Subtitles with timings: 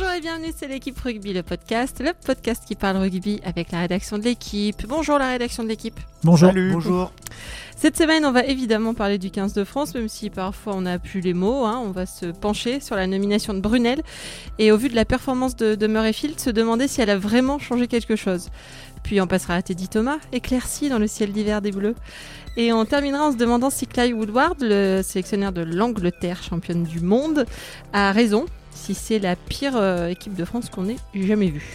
[0.00, 3.80] Bonjour et bienvenue, c'est l'équipe rugby, le podcast, le podcast qui parle rugby avec la
[3.80, 4.86] rédaction de l'équipe.
[4.86, 5.98] Bonjour la rédaction de l'équipe.
[6.22, 6.52] Bonjour.
[6.52, 7.12] Bonjour.
[7.76, 11.00] Cette semaine, on va évidemment parler du 15 de France, même si parfois on n'a
[11.00, 11.64] plus les mots.
[11.64, 11.82] hein.
[11.84, 14.02] On va se pencher sur la nomination de Brunel
[14.60, 17.58] et au vu de la performance de, de Murrayfield, se demander si elle a vraiment
[17.58, 18.50] changé quelque chose.
[19.02, 21.96] Puis on passera à Teddy Thomas, éclairci dans le ciel d'hiver des Bleus.
[22.56, 27.00] Et on terminera en se demandant si Clive Woodward, le sélectionneur de l'Angleterre, championne du
[27.00, 27.46] monde,
[27.92, 28.46] a raison,
[28.78, 31.66] si c'est la pire euh, équipe de France qu'on ait jamais vue.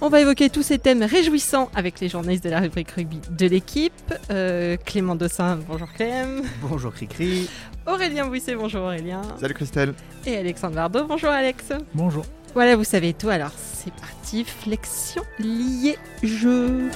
[0.00, 3.46] On va évoquer tous ces thèmes réjouissants avec les journalistes de la rubrique rugby de
[3.46, 3.92] l'équipe.
[4.30, 6.42] Euh, Clément Dossin, bonjour Clem.
[6.60, 7.48] Bonjour Cricri.
[7.86, 9.22] Aurélien Bouisset, bonjour Aurélien.
[9.40, 9.94] Salut Christelle.
[10.26, 11.72] Et Alexandre Bardot, bonjour Alex.
[11.94, 12.24] Bonjour.
[12.54, 16.90] Voilà, vous savez tout, alors c'est parti, flexion liée jeu.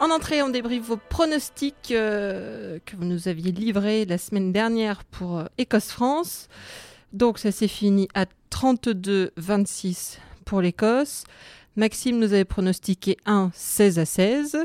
[0.00, 5.02] En entrée, on débriefe vos pronostics euh, que vous nous aviez livrés la semaine dernière
[5.04, 6.48] pour euh, Écosse-France.
[7.12, 11.24] Donc ça s'est fini à 32-26 pour l'Écosse.
[11.74, 14.58] Maxime nous avait pronostiqué un 16 à 16.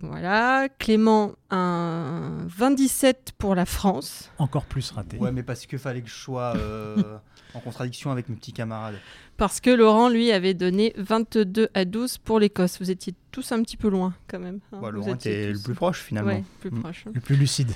[0.00, 0.68] Voilà.
[0.78, 4.30] Clément un 27 pour la France.
[4.38, 5.18] Encore plus raté.
[5.18, 7.18] Ouais, mais parce que fallait que je sois euh,
[7.54, 8.96] en contradiction avec mes petits camarades.
[9.36, 12.78] Parce que Laurent, lui, avait donné 22 à 12 pour l'Écosse.
[12.80, 14.60] Vous étiez tous un petit peu loin, quand même.
[14.72, 14.90] hein.
[14.90, 16.30] Laurent était tous- le plus proche finalement.
[16.32, 16.80] Ouais, plus Mm.
[16.80, 17.04] proche.
[17.12, 17.70] Le plus lucide.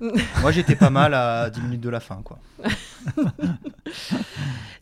[0.40, 2.38] Moi j'étais pas mal à 10 minutes de la fin quoi.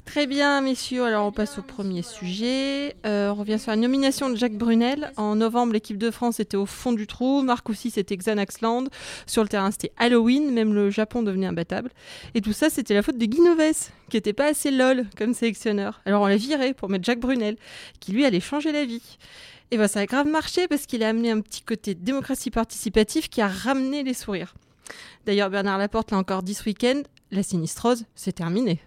[0.08, 1.04] Très bien, messieurs.
[1.04, 2.96] Alors, on passe au premier sujet.
[3.04, 5.12] Euh, on revient sur la nomination de Jacques Brunel.
[5.18, 7.42] En novembre, l'équipe de France était au fond du trou.
[7.42, 8.84] Marc aussi, c'était Xanaxland.
[9.26, 10.50] Sur le terrain, c'était Halloween.
[10.50, 11.90] Même le Japon devenait imbattable.
[12.34, 15.34] Et tout ça, c'était la faute de Guy Noves, qui était pas assez lol comme
[15.34, 16.00] sélectionneur.
[16.06, 17.56] Alors, on l'a viré pour mettre Jacques Brunel,
[18.00, 19.18] qui lui allait changer la vie.
[19.70, 23.28] Et ben, ça a grave marché parce qu'il a amené un petit côté démocratie participative
[23.28, 24.54] qui a ramené les sourires.
[25.26, 27.02] D'ailleurs, Bernard Laporte l'a encore dit ce week-end.
[27.30, 28.80] La sinistrose, c'est terminé.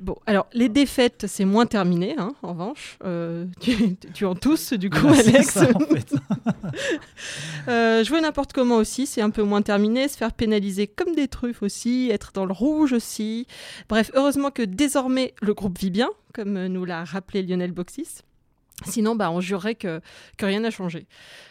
[0.00, 2.98] Bon, alors les défaites, c'est moins terminé, hein, en revanche.
[3.04, 5.50] Euh, tu, tu en tous, du coup, c'est Alex.
[5.50, 6.14] ça, en fait.
[7.68, 10.08] Euh, jouer n'importe comment aussi, c'est un peu moins terminé.
[10.08, 13.46] Se faire pénaliser comme des truffes aussi, être dans le rouge aussi.
[13.90, 18.22] Bref, heureusement que désormais le groupe vit bien, comme nous l'a rappelé Lionel Boxis.
[18.86, 20.00] Sinon, bah, on jurerait que,
[20.40, 21.06] rien n'a changé.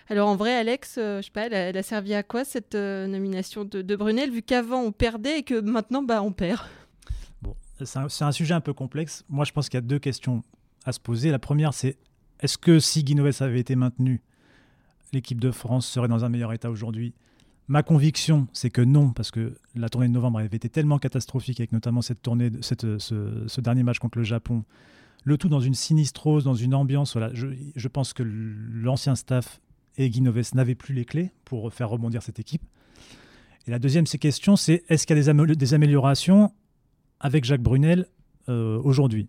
[0.09, 3.07] Alors en vrai, Alex, euh, je sais pas, elle a, servi à quoi cette euh,
[3.07, 6.61] nomination de, Brunel, vu qu'avant on perdait et que maintenant bah, on perd?
[7.41, 9.25] Bon, c'est un, sujet un peu complexe.
[9.29, 10.43] Moi, je pense qu'il y a deux questions
[10.85, 11.31] à se poser.
[11.31, 11.97] La première, c'est
[12.39, 14.21] est-ce que si Guinoves avait été maintenu,
[15.11, 17.13] l'équipe de France serait dans un meilleur état aujourd'hui?
[17.67, 21.59] Ma conviction, c'est que non, parce que la tournée de novembre avait été tellement catastrophique,
[21.59, 22.97] avec notamment cette tournée, ce,
[23.47, 24.63] ce dernier match contre le Japon,
[25.27, 27.17] le tout dans une sinistrose, dans une ambiance.
[27.33, 29.59] Je, pense que l'ancien staff
[29.97, 32.61] et Guinoves n'avaient plus les clés pour faire rebondir cette équipe.
[33.67, 36.53] Et la deuxième c'est question, c'est est-ce qu'il y a des, amé- des améliorations
[37.19, 38.07] avec Jacques Brunel
[38.47, 39.27] euh, aujourd'hui?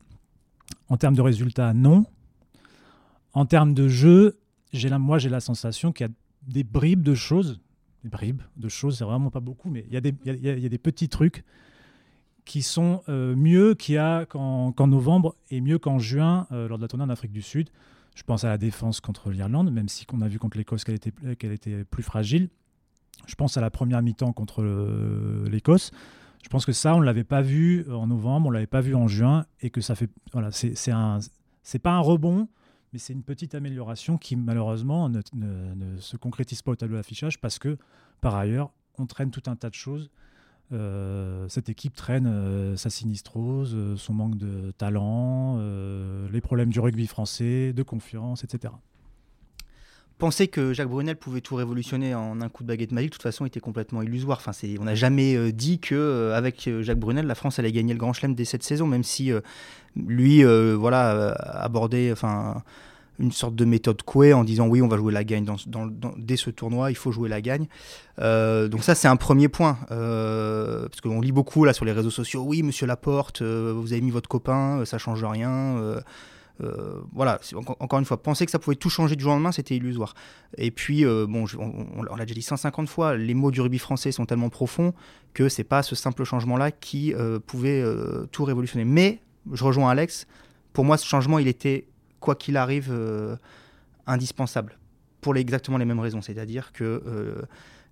[0.89, 2.07] En termes de résultats, non.
[3.33, 4.39] En termes de jeu,
[5.01, 6.13] moi j'ai la sensation qu'il y a
[6.47, 7.61] des bribes de choses.
[8.05, 11.43] Des bribes de choses, c'est vraiment pas beaucoup, mais il y a des petits trucs
[12.49, 13.77] qui sont euh, mieux
[14.31, 17.69] qu'en novembre et mieux qu'en juin euh, lors de la tournée en Afrique du Sud.
[18.17, 20.95] Je pense à la défense contre l'Irlande, même si qu'on a vu contre l'Écosse qu'elle
[20.95, 22.49] était, était plus fragile.
[23.27, 24.65] Je pense à la première mi-temps contre
[25.49, 25.91] l'Écosse.
[26.43, 28.81] Je pense que ça, on ne l'avait pas vu en novembre, on ne l'avait pas
[28.81, 30.09] vu en juin, et que ça fait.
[30.33, 31.19] Voilà, c'est un.
[31.63, 32.49] C'est pas un rebond,
[32.93, 37.59] mais c'est une petite amélioration qui, malheureusement, ne se concrétise pas au tableau d'affichage parce
[37.59, 37.77] que,
[38.21, 40.11] par ailleurs, on traîne tout un tas de choses.
[40.71, 45.59] Euh, cette équipe traîne euh, sa sinistrose, euh, son manque de talent,
[46.31, 48.75] les problèmes du rugby français, de confiance, etc.
[50.19, 53.23] Penser que Jacques Brunel pouvait tout révolutionner en un coup de baguette magique, de toute
[53.23, 54.43] façon, était complètement illusoire.
[54.45, 58.13] Enfin, on n'a jamais dit que avec Jacques Brunel, la France allait gagner le Grand
[58.13, 59.31] Chelem dès cette saison, même si
[59.95, 60.43] lui,
[60.75, 62.65] voilà, abordait, enfin,
[63.19, 65.57] une sorte de méthode couée en disant oui, on va jouer la gagne dans,
[66.17, 67.67] dès ce tournoi, il faut jouer la gagne.
[68.21, 71.93] Euh, donc ça, c'est un premier point, euh, parce qu'on lit beaucoup là sur les
[71.93, 72.43] réseaux sociaux.
[72.47, 75.51] Oui, Monsieur Laporte, euh, vous avez mis votre copain, euh, ça change rien.
[75.51, 76.01] euh,
[77.13, 77.39] voilà,
[77.81, 80.15] encore, une fois, penser que ça pouvait tout changer du jour au lendemain, c'était illusoire.
[80.57, 84.11] Et puis, bon, on, on- l'a déjà dit 150 fois, les mots du rugby français
[84.11, 84.93] sont tellement profonds
[85.35, 87.15] que c'est pas ce simple changement-là qui
[87.47, 87.85] pouvait
[88.33, 88.85] tout révolutionner.
[88.85, 89.21] Mais,
[89.53, 90.27] je rejoins Alex,
[90.73, 91.87] pour moi, ce changement, il était,
[92.21, 93.37] quoi qu'il arrive, euh,
[94.07, 94.79] indispensable.
[95.21, 96.23] Pour les- exactement les mêmes raisons.
[96.23, 97.43] C'est-à-dire que euh,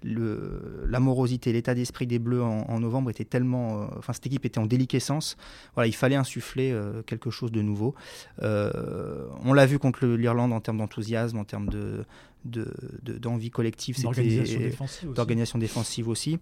[0.05, 3.83] la morosité, l'état d'esprit des Bleus en, novembre était tellement.
[3.83, 5.37] Euh, enfin, cette équipe était en déliquescence.
[5.75, 7.95] Voilà, il fallait insuffler euh, quelque chose de nouveau.
[8.43, 12.05] Euh, on l'a vu contre l'Irlande en termes d'enthousiasme, en termes de,
[13.19, 14.01] d'envie collective,
[15.15, 16.39] d'organisation défensive aussi.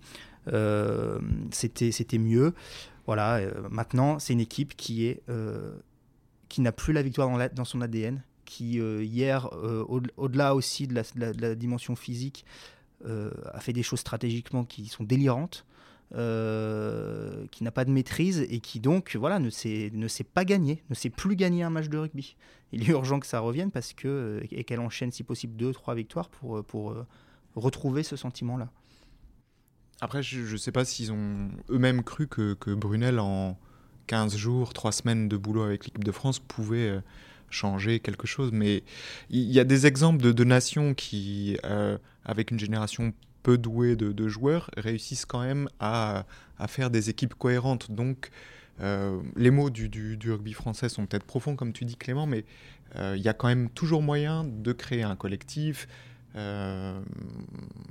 [1.51, 2.53] c'était, c'était mieux.
[3.07, 3.41] Voilà,
[3.71, 5.23] maintenant, c'est une équipe qui est
[6.55, 9.51] qui n'a plus la victoire dans, son ADN, qui hier,
[9.89, 12.45] au-delà aussi de la, dimension physique,
[13.07, 15.67] euh, a fait des choses stratégiquement qui sont délirantes,
[16.15, 20.45] euh, qui n'a pas de maîtrise et qui donc voilà ne sait, ne sait pas
[20.45, 22.37] gagner, ne sait plus gagner un match de rugby.
[22.73, 25.95] Il est urgent que ça revienne parce que et qu'elle enchaîne si possible deux, trois
[25.95, 27.05] victoires pour, pour euh,
[27.57, 28.71] retrouver ce sentiment-là.
[30.01, 33.59] Après, je ne sais pas s'ils ont eux-mêmes cru que, Brunel, en
[34.07, 37.01] 15 jours, 3 semaines de boulot avec l'équipe de France, pouvait
[37.51, 38.51] changer quelque chose.
[38.53, 38.83] Mais
[39.31, 41.57] il y, a des exemples de, nations qui
[42.25, 43.13] avec une génération
[43.45, 46.25] peu douée de, joueurs, réussissent quand même à,
[46.67, 47.93] faire des équipes cohérentes.
[47.93, 48.31] Donc,
[48.81, 52.45] euh, les mots du, rugby français sont peut-être profonds, comme tu dis Clément, mais
[52.97, 55.87] euh, il y a quand même toujours moyen de créer un collectif,
[56.35, 56.99] euh,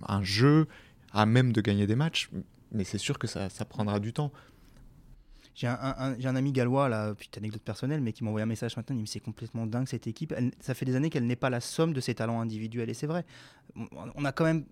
[0.06, 0.68] un jeu,
[1.14, 2.30] à même de gagner des matchs.
[2.72, 4.34] Mais c'est sûr que ça prendra du temps.
[5.56, 8.96] J'ai un, ami gallois, là, petite anecdote personnelle, mais qui m'a envoyé un message maintenant.
[8.96, 10.34] Il me dit c'est complètement dingue cette équipe.
[10.60, 12.90] ça fait des années qu'elle n'est pas la somme de ses talents individuels.
[12.90, 13.26] Et c'est vrai.
[13.76, 14.66] On a quand même.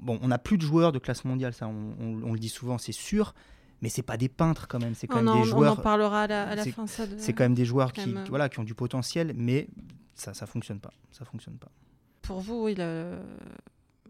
[0.00, 2.92] Bon, on n'a plus de joueurs de classe mondiale, ça, on, le dit souvent, c'est
[2.92, 3.34] sûr
[3.80, 6.22] mais c'est pas des peintres quand même c'est quand même des joueurs on en parlera
[6.24, 9.68] à la, fin c'est quand même des joueurs qui, voilà qui ont du potentiel mais
[10.16, 11.70] ça ça fonctionne pas ça fonctionne pas
[12.22, 13.18] pour vous oui le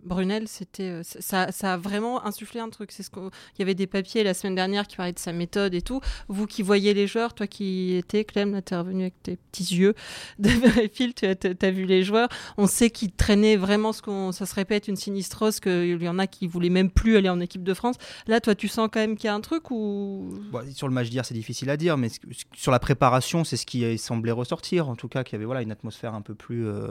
[0.05, 2.93] Brunel, c'était euh, ça, a vraiment insufflé un truc.
[2.93, 5.75] C'est ce qu'il y avait des papiers la semaine dernière qui parlaient de sa méthode
[5.75, 6.01] et tout.
[6.29, 9.77] Vous qui voyez les joueurs, toi qui étais Clem, là, es revenu avec tes petits
[9.77, 9.95] yeux
[10.39, 10.49] de
[10.93, 12.29] Phil, tu as, vu les joueurs.
[12.57, 16.19] On sait qu'ils traînaient vraiment ce qu'on, ça se répète, une sinistrose, qu'il y en
[16.19, 17.97] a qui voulaient même plus aller en équipe de France.
[18.27, 20.31] Là, toi, tu sens quand même qu'il y a un truc ou?
[20.75, 22.09] Sur le match d'hier, c'est difficile à dire, mais
[22.55, 24.89] sur la préparation, c'est ce qui semblait ressortir.
[24.89, 26.89] En tout cas, qu'il y avait voilà une atmosphère un peu plus euh,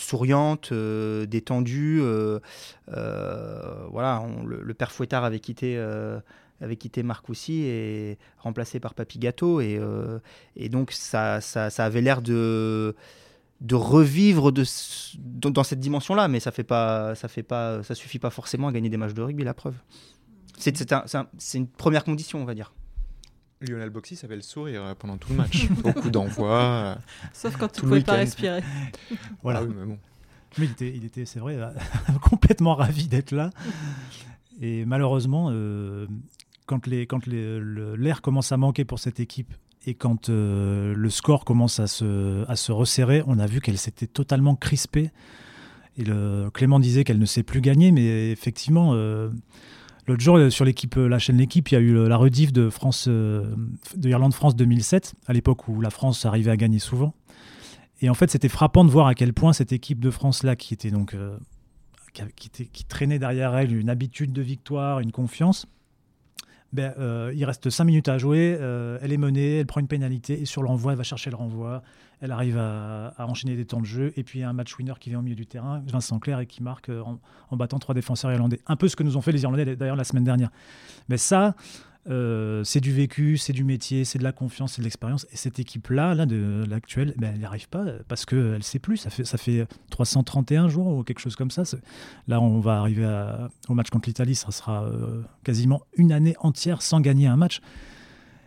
[0.00, 2.00] souriante, euh, détendue.
[2.02, 2.40] Euh,
[2.94, 5.78] euh, voilà, le, père Fouettard avait quitté
[6.60, 9.60] avait quitté Marcoussi et remplacé par Papy Gâteau.
[9.60, 9.80] Et,
[10.56, 12.96] et donc, ça, ça, avait l'air de,
[13.60, 14.64] de revivre de,
[15.18, 16.26] dans, cette dimension-là.
[16.28, 19.14] Mais ça fait pas, ça fait pas, ça suffit pas forcément à gagner des matchs
[19.14, 19.74] de rugby, la preuve.
[20.58, 20.82] C'est
[21.54, 22.72] une première condition, on va dire.
[23.60, 25.68] Lionel Boxy savait le sourire euh, pendant tout le match.
[25.82, 26.60] Beaucoup d'envois.
[26.60, 26.94] Euh,
[27.32, 28.62] Sauf quand tu ne pouvais pas respirer.
[29.42, 29.60] voilà.
[29.62, 29.98] Ah mais bon.
[30.58, 31.70] Mais il était, il était c'est vrai, euh,
[32.22, 33.50] complètement ravi d'être là.
[34.60, 35.52] Et malheureusement,
[36.66, 39.54] quand, les, quand l'air commence à manquer pour cette équipe
[39.86, 44.08] et quand le score commence à se, à se resserrer, on a vu qu'elle s'était
[44.08, 45.12] totalement crispée.
[45.96, 48.94] Et le, Clément disait qu'elle ne sait plus gagner, mais effectivement,
[50.08, 52.50] L'autre jour, euh, sur euh, la chaîne L'équipe, il y a eu euh, la rediff
[52.50, 57.12] de France, de Irlande-France 2007, à l'époque où la France arrivait à gagner souvent.
[58.00, 60.72] Et en fait, c'était frappant de voir à quel point cette équipe de France-là, qui
[60.72, 61.14] était donc
[62.34, 65.66] qui, traînait derrière elle une habitude de victoire, une confiance,
[66.72, 66.92] ben,
[67.34, 68.58] il reste 5 minutes à jouer,
[69.02, 71.82] elle est menée, elle prend une pénalité et sur l'envoi, elle va chercher le renvoi,
[72.20, 74.12] elle arrive à, enchaîner des temps de jeu.
[74.16, 76.18] Et puis il y a un match winner qui vient au milieu du terrain, Vincent
[76.18, 77.02] Clair, et qui marque euh,
[77.50, 78.60] en, battant trois défenseurs irlandais.
[78.66, 80.50] Un peu ce que nous ont fait les Irlandais d'ailleurs la semaine dernière.
[81.08, 81.54] Mais ça,
[82.08, 85.26] euh, c'est du vécu, c'est du métier, c'est de la confiance, c'est de l'expérience.
[85.32, 88.78] Et cette équipe-là, là, de l'actuelle, ben, elle n'y arrive pas parce qu'elle ne sait
[88.78, 88.96] plus.
[88.96, 91.64] Ça fait, ça fait 331 jours ou quelque chose comme ça.
[92.26, 93.06] Là, on va arriver
[93.68, 94.34] au match contre l'Italie.
[94.34, 97.60] Ça sera euh, quasiment une année entière sans gagner un match.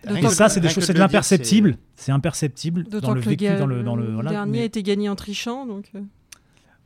[0.09, 1.77] Et ça, c'est des choses, c'est de l'imperceptible.
[1.95, 5.67] C'est imperceptible dans le vécu, dans le, dans le, dernier a été gagné en trichant,
[5.67, 5.91] donc.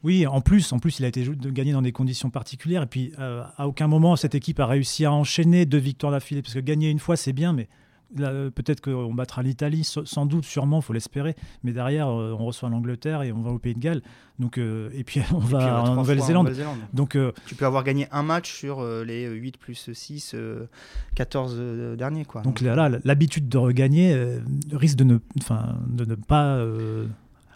[0.05, 0.07] Euh.
[0.07, 2.83] Oui, en plus, en plus, il a été gagné dans des conditions particulières.
[2.83, 6.41] Et puis, euh, à aucun moment, cette équipe a réussi à enchaîner deux victoires d'affilée.
[6.41, 7.67] Parce que gagner une fois, c'est bien, mais
[8.15, 11.35] Peut-être qu'on battra l'Italie, sans doute, sûrement, il faut l'espérer.
[11.63, 14.01] Mais derrière, euh, on reçoit l'Angleterre et on va au Pays de Galles.
[14.39, 16.51] Donc, euh, et puis on va en Nouvelle-Zélande.
[16.93, 20.35] Donc, euh, tu peux avoir gagné un match sur les 8 plus 6,
[21.15, 22.25] 14 derniers.
[22.25, 22.41] Quoi.
[22.41, 24.15] Donc, là, l'habitude de regagner
[24.71, 25.17] risque de ne,
[25.87, 26.63] de ne pas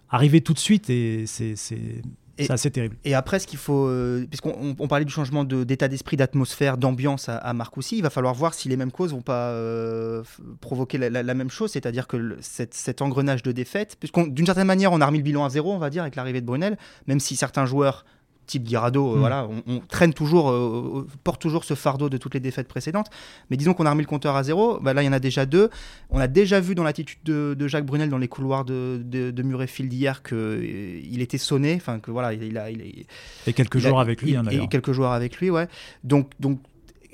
[0.10, 0.90] arriver tout de suite.
[0.90, 2.02] Et c'est
[2.46, 2.96] c'est assez terrible.
[3.06, 7.30] Et après, ce qu'il faut, euh, puisqu'on on parlait du changement d'état d'esprit, d'atmosphère, d'ambiance
[7.30, 10.24] à, Marcoussis, il va falloir voir si les mêmes causes vont pas euh,
[10.62, 15.02] provoquer la, même chose, c'est-à-dire que cet engrenage de défaite, puisqu'on d'une certaine manière, on
[15.02, 16.78] a remis le bilan à zéro, on va dire, avec l'arrivée de Brunel,
[17.08, 18.06] même si certains joueurs
[18.50, 19.20] type Guirado, Mm.
[19.20, 23.08] voilà, on, on traîne toujours, euh, porte toujours ce fardeau de toutes les défaites précédentes.
[23.50, 24.80] Mais disons qu'on a remis le compteur à zéro.
[24.82, 25.70] Bah là, il y en a déjà deux.
[26.10, 29.32] On a déjà vu dans l'attitude de, de Jacques Brunel dans les couloirs de, de,
[29.32, 31.76] de Murrayfield hier qu'il était sonné.
[31.76, 33.06] Enfin, que voilà, il, il a, il, est-
[33.48, 35.68] Et quelques il a- avec lui, il- hein, et quelques joueurs avec lui, ouais.
[36.04, 36.60] Donc, donc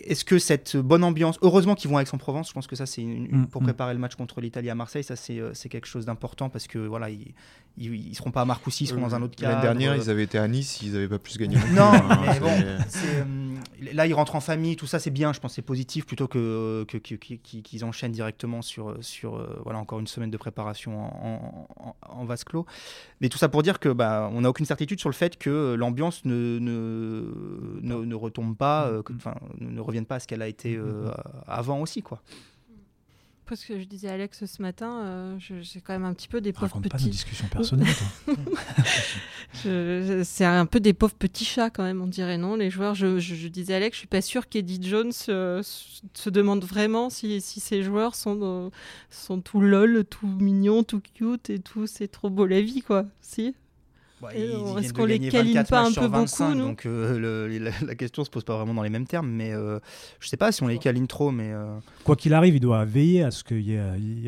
[0.08, 3.02] est-ce que cette bonne ambiance, heureusement qu'ils vont à Aix-en-Provence, je pense que ça c'est
[3.02, 3.66] une- une- Mm, pour mm.
[3.66, 6.68] préparer le match contre l'Italie à Marseille, ça c'est euh, c'est quelque chose d'important parce
[6.68, 7.34] que voilà, ils,
[7.78, 9.52] ils, ils seront pas à Marcoussis, ils seront dans un autre cadre.
[9.52, 11.38] L'année dernière, euh, ils avaient été à Nice, ils n'avaient pas plus,
[11.74, 12.78] non, hein, mais bon, euh,
[13.94, 16.86] là ils rentrent en famille, tout ça c'est bien, je pense c'est positif plutôt que
[16.88, 21.04] que- que- que- qu'ils enchaînent directement sur sur euh, voilà encore une semaine de préparation
[21.04, 21.68] en,
[22.10, 22.66] en, vase clos.
[23.22, 25.76] Mais tout ça pour dire que bah on n'a aucune certitude sur le fait que
[25.78, 30.28] l'ambiance ne ne, ne, ne retombe pas, que- enfin ne ne revienne pas à ce
[30.28, 31.12] qu'elle a été euh,
[31.48, 32.22] avant aussi quoi.
[33.48, 36.42] Parce que je disais à Alex ce matin, euh, j'ai quand même un petit peu
[36.42, 37.10] des pauvres Raconte pas nos petits.
[37.12, 37.88] discussions personnelles,
[40.24, 42.56] c'est un peu des pauvres petits chats quand même, on dirait non.
[42.56, 45.62] Les joueurs, je, je- je disais à Alex, je suis pas sûr qu'Eddie Jones euh,
[45.64, 48.70] se demande vraiment si, si ces joueurs sont, euh,
[49.10, 51.88] sont tout lol, tout mignons, tout cute et tout.
[51.88, 53.06] C'est trop beau la vie quoi.
[53.22, 53.56] Si?
[54.22, 56.66] Bah, Et ils- ils est-ce qu'on les câline 24 pas un peu 25, beaucoup, nous
[56.68, 59.54] Donc euh, le- la, la question se pose pas vraiment dans les mêmes termes, mais
[59.54, 59.78] euh,
[60.22, 62.86] je sais pas si on les câline trop, mais euh, Quoi qu'il arrive, il doit
[62.86, 64.20] veiller à ce qu'il y, ait- il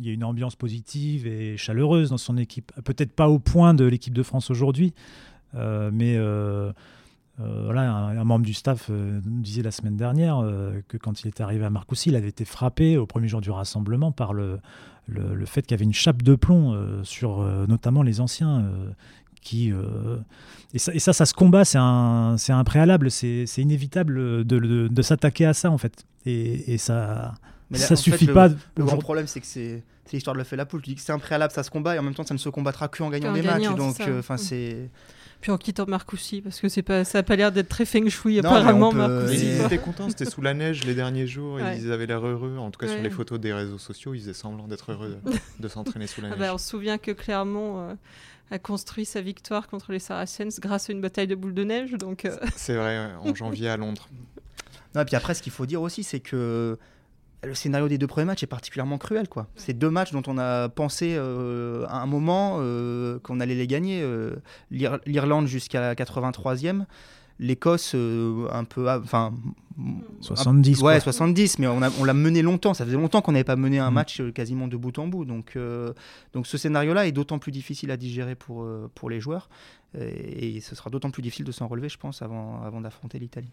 [0.00, 2.72] y ait- une ambiance positive et chaleureuse dans son équipe.
[2.84, 4.94] Peut-être pas au point de l'équipe de France aujourd'hui,
[5.54, 6.16] euh, mais
[7.38, 11.20] voilà, un, un membre du staff euh, nous disait la semaine dernière euh, que quand
[11.22, 14.32] il était arrivé à Marcoussis, il avait été frappé au premier jour du rassemblement par
[14.32, 14.58] le,
[15.06, 18.20] le, le fait qu'il y avait une chape de plomb euh, sur euh, notamment les
[18.20, 18.60] anciens.
[18.60, 18.90] euh,
[19.42, 20.16] qui, euh,
[20.74, 24.44] et, ça, et ça, ça se combat, c'est un, c'est un préalable, c'est c'est inévitable
[24.44, 26.04] de, de- de s'attaquer à ça en fait.
[26.24, 27.34] Et, et ça,
[27.70, 28.48] mais là, ça fait, suffit le- pas.
[28.48, 30.82] Le grand problème, c'est que c'est c'est l'histoire de le fait la poule.
[30.82, 32.38] Tu dis que c'est un préalable, ça se combat, et en même temps, ça ne
[32.38, 33.78] se combattra qu'en gagnant des gagnant, matchs.
[33.78, 34.38] Donc, euh, enfin, Mm.
[34.38, 34.90] c'est.
[35.40, 38.08] Puis en quittant Marcoussis parce que c'est pas, ça a pas l'air d'être très feng
[38.08, 41.54] shui Non, apparemment on peut- ils étaient contents, c'était sous la neige les derniers jours,
[41.56, 41.78] Ouais.
[41.78, 42.56] ils avaient l'air heureux.
[42.58, 42.94] En tout cas, Ouais.
[42.94, 46.20] sur les photos des réseaux sociaux, ils faisaient semblant d'être heureux de, de s'entraîner sous
[46.22, 46.38] la Ah neige.
[46.40, 47.94] bah, on se souvient que Clermont euh,
[48.50, 51.92] a construit sa victoire contre les Saracens grâce à une bataille de boules de neige.
[51.92, 54.08] Donc, euh, C'est vrai, en janvier à Londres.
[54.94, 56.78] Non, et puis après, ce qu'il faut dire aussi, c'est que
[57.46, 59.28] le scénario des deux premiers matchs est particulièrement cruel.
[59.28, 59.46] quoi.
[59.56, 63.66] C'est deux matchs dont on a pensé euh, à un moment euh, qu'on allait les
[63.66, 64.00] gagner.
[64.02, 64.36] euh,
[64.70, 66.84] l'Ir- L'Irlande jusqu'à la 83e,
[67.38, 68.90] l'Écosse euh, un peu.
[68.90, 69.32] Enfin.
[70.22, 70.80] 70.
[70.80, 71.00] Ouais, quoi.
[71.00, 72.72] 70, mais on, a- on l'a mené longtemps.
[72.74, 73.94] Ça faisait longtemps qu'on n'avait pas mené un Mm.
[73.94, 75.24] match euh, quasiment de bout en bout.
[75.26, 75.92] Donc, euh,
[76.32, 79.48] donc ce scénario-là est d'autant plus difficile à digérer pour, euh, pour les joueurs.
[79.98, 83.18] Et, et ce sera d'autant plus difficile de s'en relever, je pense, avant, avant d'affronter
[83.18, 83.50] l'Italie.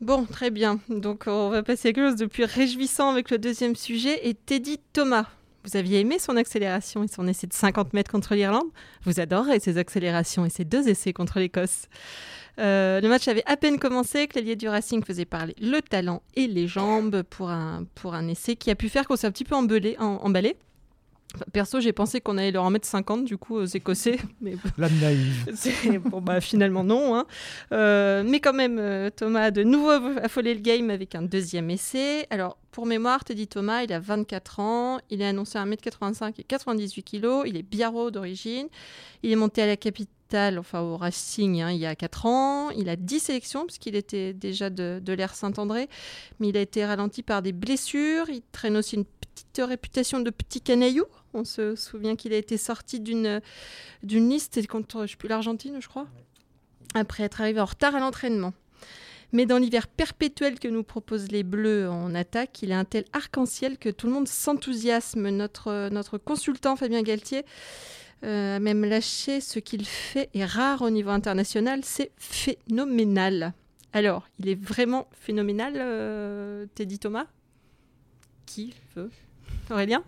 [0.00, 0.80] Bon, très bien.
[0.88, 4.28] Donc, on va passer à quelque chose de plus réjouissant avec le deuxième sujet.
[4.28, 5.26] Et Teddy Thomas.
[5.64, 8.68] Vous aviez aimé son accélération et son essai de 50 mètres contre l'Irlande?
[9.04, 11.88] Vous adorez ses accélérations et ses deux essais contre l'Écosse.
[12.58, 16.46] Euh, le match avait à peine commencé que du Racing faisait parler le talent et
[16.46, 20.56] les jambes pour un, essai qui a pu faire qu'on s'est un petit peu emballé.
[21.52, 24.88] Perso, j'ai pensé qu'on allait leur en mettre 50 du coup aux Écossais, mais La
[24.88, 26.00] naïve.
[26.04, 27.16] bon, bah, finalement, non.
[27.16, 27.26] hein.
[27.72, 29.90] Euh, mais quand même, euh, Thomas a de nouveau
[30.22, 32.26] affolé le game avec un deuxième essai.
[32.30, 34.98] Alors, pour mémoire, Teddy Thomas, il a 24 ans.
[35.10, 37.26] Il est annoncé à 1m85 et 98 kg.
[37.46, 38.68] Il est biarro d'origine.
[39.24, 40.12] Il est monté à la capitale,
[40.58, 42.70] enfin au Racing, hein, il y a 4 ans.
[42.70, 45.88] Il a 10 sélections, puisqu'il était déjà de, l'ère Saint-André.
[46.40, 48.28] Mais il a été ralenti par des blessures.
[48.28, 51.04] Il traîne aussi une petite réputation de petit canaillou.
[51.32, 53.40] On se souvient qu'il a été sorti d'une
[54.02, 56.06] liste contre l'Argentine, je crois,
[56.94, 58.52] après être arrivé en retard à l'entraînement.
[59.32, 63.04] Mais dans l'hiver perpétuel que nous proposent les Bleus en attaque, il a un tel
[63.12, 65.28] arc-en-ciel que tout le monde s'enthousiasme.
[65.28, 67.44] Notre, notre consultant Fabien Galtier
[68.24, 73.52] euh, même lâché ce qu'il fait est rare au niveau international, c'est phénoménal.
[73.92, 77.26] Alors, il est vraiment phénoménal, euh, Teddy Thomas?
[78.46, 79.10] Qui veut?
[79.70, 80.02] Aurélien?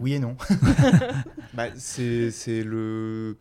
[0.00, 0.36] Oui et non.
[1.54, 3.36] Bah, c'est le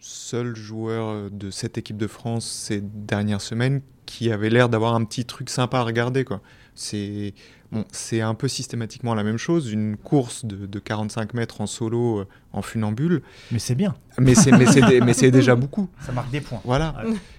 [0.00, 5.04] seul joueur de cette équipe de France ces dernières semaines qui avait l'air d'avoir un
[5.04, 6.24] petit truc sympa à regarder.
[6.24, 6.40] quoi.
[6.78, 7.34] C'est
[7.72, 11.66] bon, c'est un peu systématiquement la même chose, une course de, de 45 mètres en
[11.66, 13.94] solo euh, en funambule, Mais c'est bien.
[14.18, 15.88] mais c'est mais c'est dé- mais c'est déjà beaucoup.
[16.00, 16.60] Ça marque des points.
[16.64, 16.94] Voilà,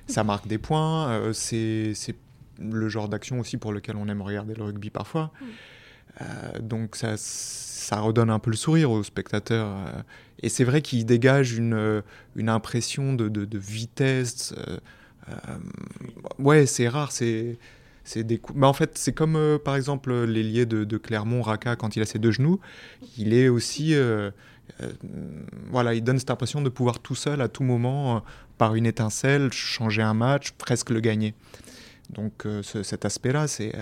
[0.07, 1.07] ça marque des points.
[1.09, 2.15] euh, c'est c'est
[2.59, 5.31] le genre d'action aussi pour lequel on aime regarder le rugby parfois.
[6.21, 9.67] Euh, donc ça, ça redonne un peu le sourire aux spectateurs.
[9.69, 10.01] euh,
[10.41, 12.01] et c'est vrai qu'il dégage une,
[12.35, 14.53] une impression de, de- de vitesse.
[14.57, 14.77] euh,
[15.29, 15.57] euh,
[16.39, 17.11] ouais, c'est rare.
[17.11, 17.57] C'est
[18.07, 18.61] c'est des coups.
[18.63, 22.05] En fait, c'est comme euh, par exemple l'ailier de, de Clermont, Raka, quand il a
[22.05, 22.59] ses deux genoux.
[23.17, 23.93] Il est aussi.
[23.93, 24.31] euh,
[25.71, 28.23] voilà, il donne cette impression de pouvoir tout seul, à tout moment,
[28.57, 31.33] par une étincelle, changer un match, presque le gagner.
[32.09, 33.73] Donc cet aspect-là, c'est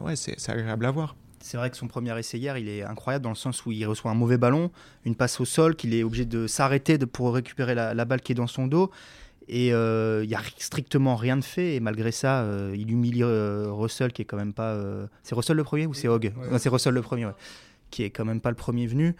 [0.00, 0.14] ouais,
[0.48, 1.16] agréable à voir.
[1.42, 3.84] C'est vrai que son premier essai hier, il est incroyable dans le sens où il
[3.84, 4.70] reçoit un mauvais ballon,
[5.04, 8.36] une passe au sol, qu'il est obligé de s'arrêter pour récupérer la, balle qui est
[8.36, 8.90] dans son dos.
[9.48, 11.74] Et euh, il n'y a strictement rien de fait.
[11.74, 14.78] Et malgré ça, euh, il humilie euh, Russell, qui est quand même pas.
[15.22, 17.28] C'est Russell le premier ou c'est Hogg C'est Russell le premier,
[17.90, 19.14] qui est quand même pas le premier venu.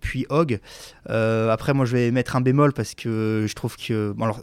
[0.00, 0.60] puis Hogg.
[1.06, 4.12] après, moi, je vais mettre un bémol parce que je trouve que.
[4.12, 4.42] Bon, alors,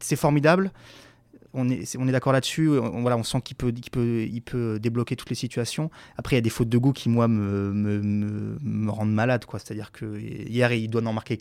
[0.00, 0.72] c'est formidable
[1.54, 2.68] on est, on est d'accord là-dessus.
[2.68, 5.90] On, voilà, on sent qu'il peut, peut, il peut débloquer toutes les situations.
[6.16, 8.00] Après, il y a des fautes de goût qui, moi, me, me,
[8.60, 9.44] me, rendent malade.
[9.44, 9.58] Quoi.
[9.58, 11.40] C'est-à-dire que hier, il doit en marquer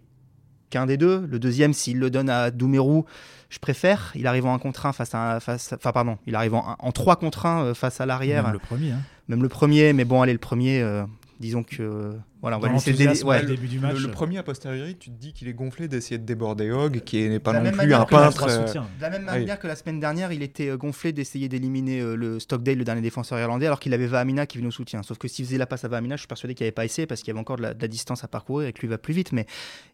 [0.72, 1.28] qu'un des deux.
[1.30, 3.06] Le deuxième, s'il le donne à Doumerou,
[3.51, 4.12] je préfère.
[4.16, 6.92] Il arrive en un contre un face à, face, enfin pardon, il arrive en, en
[6.92, 8.46] 3 contre 1 euh, face à l'arrière.
[8.46, 8.92] Même le premier.
[8.92, 9.01] Hein.
[9.28, 10.82] Même le premier, mais bon, allez, le premier.
[10.82, 11.04] Euh,
[11.42, 13.98] disons que voilà, on va laisser le début du match.
[13.98, 17.28] Le, premier a posteriori, tu te dis qu'il est gonflé d'essayer de déborder Hogg, qui
[17.30, 18.48] n'est pas non plus un peintre.
[18.50, 22.00] Euh, de la même manière que la semaine dernière, il était euh, gonflé d'essayer d'éliminer
[22.00, 25.04] euh, le Stockdale, le dernier défenseur irlandais, alors qu'il avait Vahamina qui venait au soutien.
[25.04, 26.86] Sauf que s'il faisait la passe à Vahamina, je suis persuadé qu'il n'y avait pas
[26.86, 28.98] essayé parce qu'il y avait encore de la, distance à parcourir et que lui va
[28.98, 29.34] plus vite.
[29.34, 29.46] Mais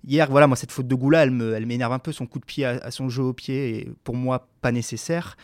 [0.06, 2.12] hier, voilà, moi cette faute de goût là, elle m'énerve un peu.
[2.12, 5.36] Son coup de pied à, son jeu au pied est pour moi pas nécessaire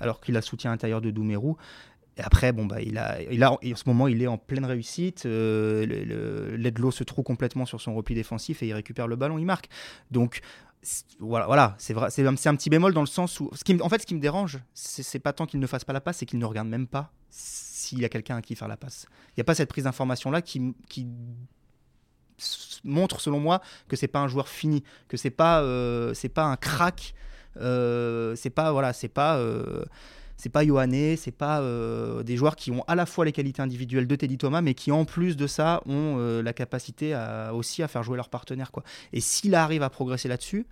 [0.00, 1.56] alors qu'il a soutien intérieur de Doumerou.
[2.16, 4.64] Et après, bon, bah, il a, il a, en ce moment, il est en pleine
[4.64, 5.24] réussite.
[5.24, 9.46] Euh, Ledlow se trouve complètement sur son repli défensif et il récupère le ballon, il
[9.46, 9.68] marque.
[10.10, 10.40] Donc,
[11.20, 13.50] voilà, voilà c'est vrai, c'est un, petit bémol dans le sens où,
[13.80, 16.18] en fait, ce qui me dérange, c'est pas tant qu'il ne fasse pas la passe,
[16.18, 19.06] c'est qu'il ne regarde même pas s'il y a quelqu'un à qui faire la passe.
[19.28, 21.06] Il n'y a pas cette prise d'information là qui, qui
[22.84, 26.44] montre, selon moi, que c'est pas un joueur fini, que c'est pas, euh, c'est pas
[26.44, 27.14] un crack,
[27.58, 29.36] euh, c'est pas, voilà, c'est pas.
[29.36, 29.84] Euh,
[30.42, 33.62] c'est pas Yohanné, c'est pas euh, des joueurs qui ont à la fois les qualités
[33.62, 37.54] individuelles de Teddy Thomas, mais qui en plus de ça ont euh, la capacité à,
[37.54, 38.72] aussi à faire jouer leurs partenaires.
[38.72, 38.82] Quoi.
[39.12, 40.66] Et s'il arrive à progresser là-dessus,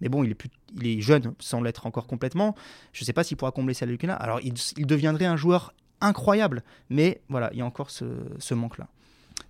[0.00, 2.56] mais bon, il est, plus, il est jeune sans l'être encore complètement,
[2.92, 4.54] je ne sais pas s'il pourra combler celle de Alors il,
[4.84, 8.88] deviendrait un joueur incroyable, mais voilà, il y a encore ce, manque-là.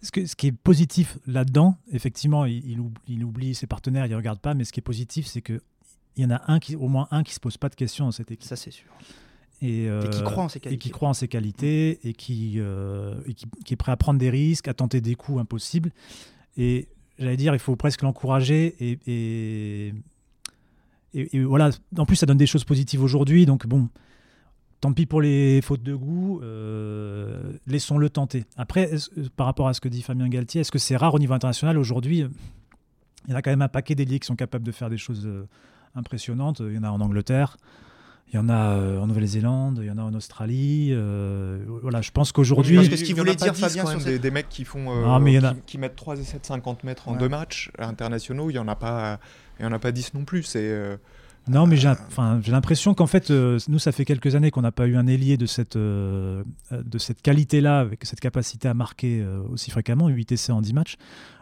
[0.03, 4.17] Ce, que, ce, qui est positif là-dedans, effectivement, il, il, oublie ses partenaires, il ne
[4.17, 5.61] regarde pas, mais ce qui est positif, c'est qu'il
[6.19, 8.05] y en a un qui, au moins un qui ne se pose pas de questions
[8.05, 8.47] dans cette équipe.
[8.47, 8.91] Ça, c'est sûr.
[9.63, 10.75] Euh, et, qui croit en ses qualités.
[10.75, 13.15] Et qui croit en ses qualités et, qui, euh,
[13.65, 15.91] qui, est prêt à prendre des risques, à tenter des coups impossibles.
[16.57, 19.93] Et j'allais dire, il faut presque l'encourager et,
[21.15, 21.71] et, voilà.
[21.97, 23.47] En plus, ça donne des choses positives aujourd'hui.
[23.47, 23.89] Donc bon,
[24.81, 28.45] tant pis pour les fautes de goût, euh, laissons-le tenter.
[28.57, 28.91] Après,
[29.37, 31.79] par rapport à ce que dit Fabien Galtier, est-ce que c'est rare au niveau international
[31.79, 32.27] aujourd'hui
[33.27, 34.99] Il y en a quand même un paquet d'élites qui sont capables de faire des
[34.99, 35.29] choses
[35.95, 36.61] impressionnantes.
[36.61, 37.57] Il y en a en Angleterre.
[38.33, 40.89] Il y en a euh, en Nouvelle-Zélande, il y en a en Australie.
[40.93, 42.77] Euh, voilà, je pense qu'aujourd'hui.
[42.77, 45.79] Parce que ce qu'il voulait dire, Fabien, sur des, des, mecs qui font, euh, qui,
[45.79, 49.21] mettent 3 et 7, 50 mètres en deux matchs internationaux, il y en a pas,
[49.61, 50.43] il y en a pas 10 non plus.
[50.43, 50.99] C'est
[51.49, 51.93] non, mais j'ai
[52.49, 55.47] l'impression qu'en fait, nous, ça fait quelques années qu'on n'a pas eu un ailier de
[55.47, 56.45] cette, de
[56.99, 60.97] cette qualité-là, avec cette capacité à marquer aussi fréquemment, 8 essais en 10 matchs.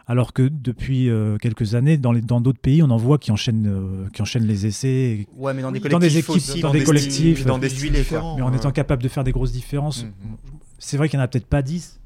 [0.05, 3.67] Alors que depuis euh, quelques années, dans d'autres dans pays, on en voit qui enchaînent,
[3.67, 5.27] euh, qui enchaînent les essais.
[5.37, 8.35] Ouais, mais dans des collectifs, équipes, dans, des, collectifs, dans des styles différents.
[8.35, 10.03] Mais en étant capable de faire des grosses différences.
[10.03, 10.37] Mm, mm.
[10.77, 12.01] C'est vrai qu'il n'y en a peut-être pas 10,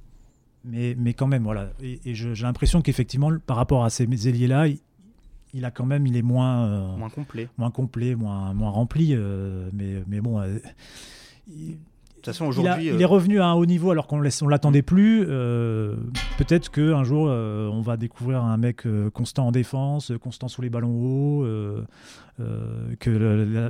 [0.63, 1.71] mais, mais quand même, voilà.
[1.81, 4.67] Et, j'ai l'impression qu'effectivement, par rapport à ces ailiers-là,
[5.57, 6.65] il, a quand même, il est moins.
[6.65, 7.47] Euh, moins complet.
[7.57, 9.15] Moins complet, moins, moins rempli.
[9.73, 10.41] mais, mais bon.
[11.47, 11.77] Il,
[12.31, 12.87] façon, aujourd'hui.
[12.87, 15.25] Il, est revenu à un haut niveau alors qu'on ne l'attendait plus.
[15.27, 15.95] Euh,
[16.37, 20.61] peut-être qu'un jour, euh, on va découvrir un mec euh, constant en défense, constant sous
[20.61, 21.45] les ballons hauts,
[22.99, 23.69] que la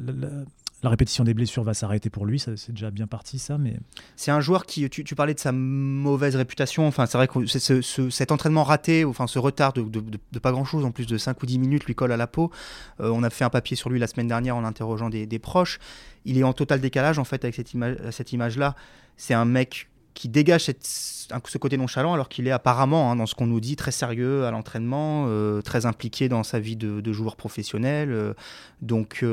[0.83, 3.57] répétition des blessures va s'arrêter pour lui, c'est déjà bien parti ça.
[3.57, 3.77] Mais
[4.15, 6.87] c'est un joueur qui, tu, parlais de sa mauvaise réputation.
[6.87, 10.01] Enfin, c'est vrai que cet entraînement raté, enfin ce retard de,
[10.39, 12.51] pas grand chose, en plus de 5 ou 10 minutes, lui colle à la peau.
[12.99, 15.79] Euh, on a fait un papier sur lui la semaine dernière en interrogeant des, proches.
[16.25, 18.75] Il est en total décalage en fait avec cette image là.
[19.17, 23.35] C'est un mec qui dégage ce côté nonchalant alors qu'il est apparemment, hein, dans ce
[23.35, 27.35] qu'on nous dit, très sérieux à l'entraînement, euh, très impliqué dans sa vie de, joueur
[27.35, 28.11] professionnel.
[28.11, 28.33] Euh,
[28.81, 29.23] donc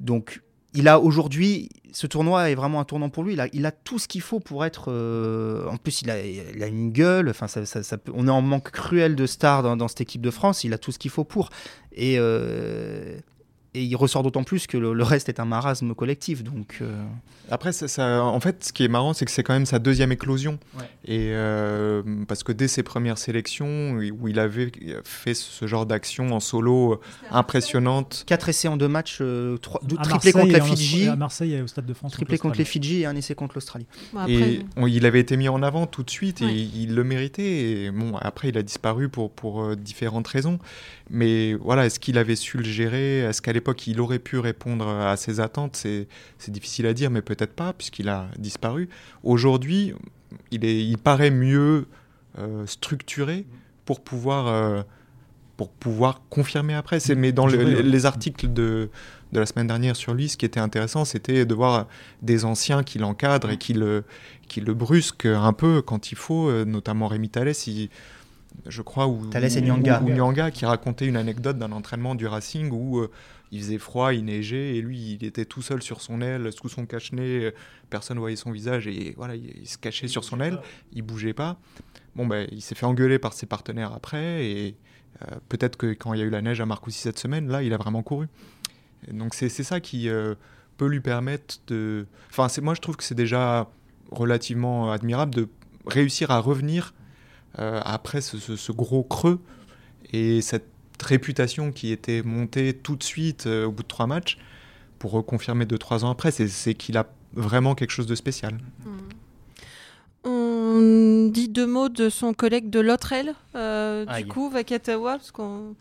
[0.00, 3.36] donc, il a aujourd'hui, ce tournoi est vraiment un tournant pour lui.
[3.52, 4.90] Il a, tout ce qu'il faut pour être.
[4.90, 7.28] Euh, en plus, il a, une gueule.
[7.28, 10.64] Enfin, ça, on est en manque cruel de stars dans, cette équipe de France.
[10.64, 11.50] Il a tout ce qu'il faut pour.
[11.92, 13.18] Et euh,
[13.72, 16.42] et il ressort d'autant plus que le, reste est un marasme collectif.
[16.42, 17.04] Donc, euh,
[17.50, 20.10] Après, ça, en fait, ce qui est marrant, c'est que c'est quand même sa deuxième
[20.10, 20.58] éclosion.
[21.04, 24.72] Et euh, parce que dès ses premières sélections, où il avait
[25.04, 28.24] fait ce genre d'action en solo impressionnante.
[28.26, 31.06] Quatre essais en deux matchs, euh, trois, triplé contre la Fidji.
[31.06, 32.12] À Marseille et au Stade de France.
[32.12, 33.86] Triplé contre, les Fidji et un essai contre l'Australie.
[34.26, 37.84] et il avait été mis en avant tout de suite et il le méritait.
[37.84, 40.58] Et bon, après, il a disparu pour, pour différentes raisons.
[41.08, 43.18] Mais voilà, est-ce qu'il avait su le gérer?
[43.18, 46.06] Est-ce qu'à l'époque, il aurait pu répondre à ses attentes C'est
[46.48, 48.88] difficile à dire, mais peut-être pas, puisqu'il a disparu.
[49.22, 49.94] Aujourd'hui,
[50.50, 51.86] il, il paraît mieux
[52.38, 53.46] euh, structuré
[53.84, 54.82] pour pouvoir, euh,
[55.56, 56.98] pour pouvoir confirmer après.
[57.16, 58.88] Mais dans les articles de,
[59.32, 61.86] de la semaine dernière sur lui, ce qui était intéressant, c'était de voir
[62.22, 64.04] des anciens qui l'encadrent et qui le,
[64.48, 67.66] qui le brusquent un peu quand il faut, euh, notamment Rémi Thalès.
[67.66, 67.90] Il,
[68.66, 70.50] je crois, ou, Nyanga.
[70.50, 73.10] qui racontait une anecdote d'un entraînement du Racing où euh,
[73.52, 76.68] il faisait froid, il neigeait, et lui, il était tout seul sur son aile, sous
[76.68, 77.52] son cache-nez,
[77.88, 80.60] personne ne voyait son visage, et voilà, il, se cachait sur son aile,
[80.92, 81.58] il bougeait pas.
[82.14, 84.76] Bon, ben, il s'est fait engueuler par ses partenaires après, et
[85.22, 87.62] euh, peut-être que quand il y a eu la neige à Marcoussis cette semaine, là,
[87.62, 88.28] il a vraiment couru.
[89.12, 90.34] donc c'est ça qui euh,
[90.76, 92.06] peut lui permettre de...
[92.30, 93.70] Enfin, moi, je trouve que c'est déjà
[94.10, 95.48] relativement admirable de
[95.86, 96.94] réussir à revenir
[97.58, 99.40] euh, après ce, gros creux
[100.12, 100.68] et cette
[101.02, 104.38] réputation qui était montée tout de suite euh, au bout de trois matchs
[104.98, 108.58] pour reconfirmer deux trois ans après, c'est qu'il a vraiment quelque chose de spécial.
[108.84, 110.28] Hmm.
[110.28, 115.30] On dit deux mots de son collègue de l'autre aile, euh, du coup, Vakatawa, parce
[115.30, 115.74] qu'on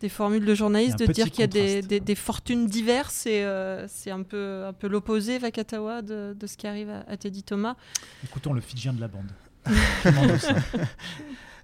[0.00, 3.46] des formules de journalistes de dire qu'il y a des, des, fortunes diverses et
[3.86, 7.44] c'est un peu, un peu l'opposé, Vakatawa, de, de, ce qui arrive à, à Teddy
[7.44, 7.76] Thomas.
[8.24, 9.30] Écoutons le Fidjien de la bande.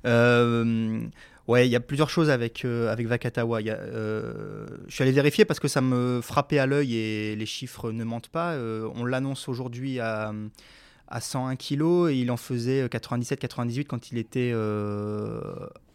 [0.07, 1.01] euh,
[1.51, 3.61] ouais, il y a plusieurs choses avec, euh, avec Vakatawa.
[3.61, 7.91] Euh, je suis allé vérifier parce que ça me frappait à l'œil et les chiffres
[7.91, 8.53] ne mentent pas.
[8.53, 10.33] Euh, on l'annonce aujourd'hui à,
[11.09, 14.53] à 101 kg et il en faisait 97-98 quand il était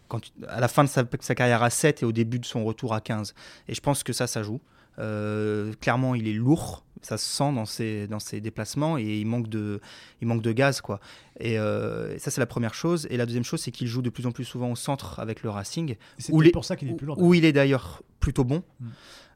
[0.08, 2.64] quand, à la fin de sa, sa, carrière à 7 et au début de son
[2.64, 3.34] retour à 15.
[3.68, 4.60] Et je pense que ça, ça joue.
[4.98, 9.48] clairement, il est lourd ça se sent dans ses, dans ses déplacements et il manque
[9.48, 9.80] de,
[10.22, 10.82] il manque de gaz.
[10.82, 11.00] Quoi.
[11.40, 13.08] Et, euh, ça, c'est la première chose.
[13.12, 15.44] Et la deuxième chose, c'est qu'il joue de plus en plus souvent au centre avec
[15.44, 15.96] le Racing.
[16.18, 17.22] C'est pour ça qu'il est plus lourd.
[17.22, 18.64] Où il est d'ailleurs plutôt bon.
[18.80, 18.88] Mm.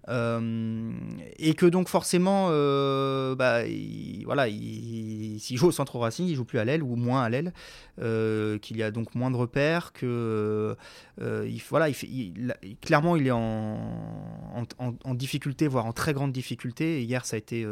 [0.10, 0.92] Euh,
[1.38, 3.62] et que donc forcément, euh, bah,
[4.26, 7.54] voilà, s'il joue au centre Racing, il joue plus à l'aile ou moins à l'aile,
[8.02, 10.76] euh, qu'il y a donc moins de repères, que
[11.22, 14.66] il, voilà, il, clairement il est en,
[15.14, 17.04] difficulté, voire en très grande difficulté.
[17.04, 17.66] hier, ça a été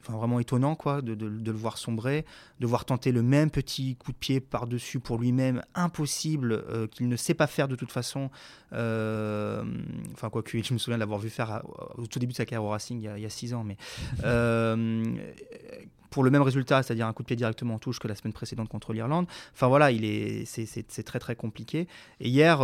[0.00, 2.24] enfin, vraiment étonnant quoi, de, de, de, le voir sombrer,
[2.60, 7.08] de voir tenter le même petit coup de pied par-dessus pour lui-même, impossible, euh, qu'il
[7.08, 8.30] ne sait pas faire de toute façon.
[8.72, 9.64] Euh,
[10.12, 11.62] enfin, quoi que je me souviens de l'avoir vu faire
[11.96, 13.76] au tout début de sa carrière au Racing il y a, six ans, mais
[14.24, 15.04] euh,
[16.10, 18.32] pour le même résultat, c'est-à-dire un coup de pied directement en touche que la semaine
[18.32, 19.26] précédente contre l'Irlande.
[19.52, 21.86] Enfin voilà, il est, c'est, très très compliqué.
[22.20, 22.60] Et hier,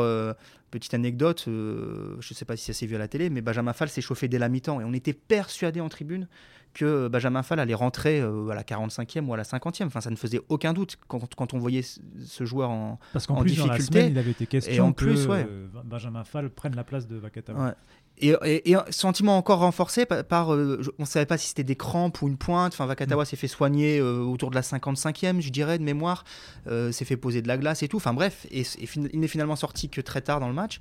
[0.71, 3.75] petite anecdote, je ne sais pas si ça s'est vu à la télé, mais Benjamin
[3.75, 6.27] Fall s'est chauffé dès la mi-temps et on était persuadé en tribune
[6.75, 9.87] que Benjamin Fall allait rentrer euh, à la 45e ou à la 50e.
[9.87, 13.37] Enfin, ça ne faisait aucun doute quand, quand on voyait ce joueur en, Parce qu'en
[13.37, 13.69] plus, difficulté.
[13.69, 16.77] Dans la semaine, il avait été question et en plus, que euh, Benjamin Fall prenne
[16.77, 17.75] la place de Vakatawa.
[18.19, 22.23] Et, et, sentiment encore renforcé par, euh, on ne savait pas si c'était des crampes
[22.23, 22.73] ou une pointe.
[22.73, 23.27] Enfin, Vakatawa mm.
[23.27, 26.25] s'est fait soigner autour de la 55e, je dirais, de mémoire.
[26.67, 27.97] s'est fait poser de la glace et tout.
[27.97, 28.65] Enfin bref, et,
[29.13, 30.81] il n'est finalement sorti que très tard dans le match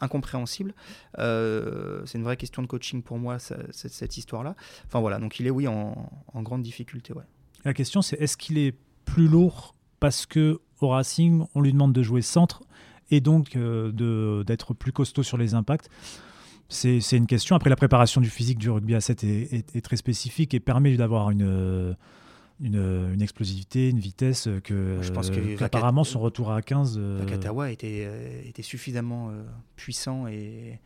[0.00, 0.74] incompréhensible.
[1.18, 4.54] Euh, c'est une vraie question de coaching pour moi, cette, histoire-là.
[4.86, 7.12] Enfin voilà, donc il est, oui, en, grande difficulté.
[7.12, 7.24] Ouais.
[7.64, 11.92] La question, c'est est-ce qu'il est plus lourd parce que au Racing, on lui demande
[11.92, 12.62] de jouer centre
[13.10, 15.88] et donc euh, d'être plus costaud sur les impacts?
[16.70, 17.56] C'est, une question.
[17.56, 21.30] Après, la préparation du physique du rugby à 7 est très spécifique et permet d'avoir
[21.30, 21.96] une
[22.60, 27.68] une, explosivité, une vitesse que, je pense que apparemment son retour à 15 Vakatawa euh,
[27.68, 29.44] était, euh, était suffisamment euh,
[29.76, 30.80] puissant et,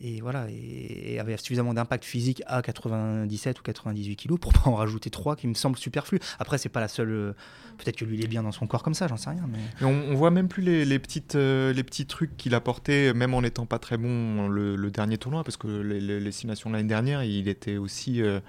[0.00, 4.74] et voilà et, avait suffisamment d'impact physique à 97 ou 98 kg pour pas en
[4.74, 6.20] rajouter 3 qui me semble superflu.
[6.38, 7.34] Après c'est pas la seule
[7.78, 9.86] peut-être que lui il est bien dans son corps comme ça, j'en sais rien mais,
[9.86, 13.66] on, voit même plus les, petites les petits trucs qu'il a porté même en n'étant
[13.66, 17.48] pas très bon le, dernier tournoi parce que les, les, six nations l'année dernière, il
[17.48, 18.40] était aussi euh,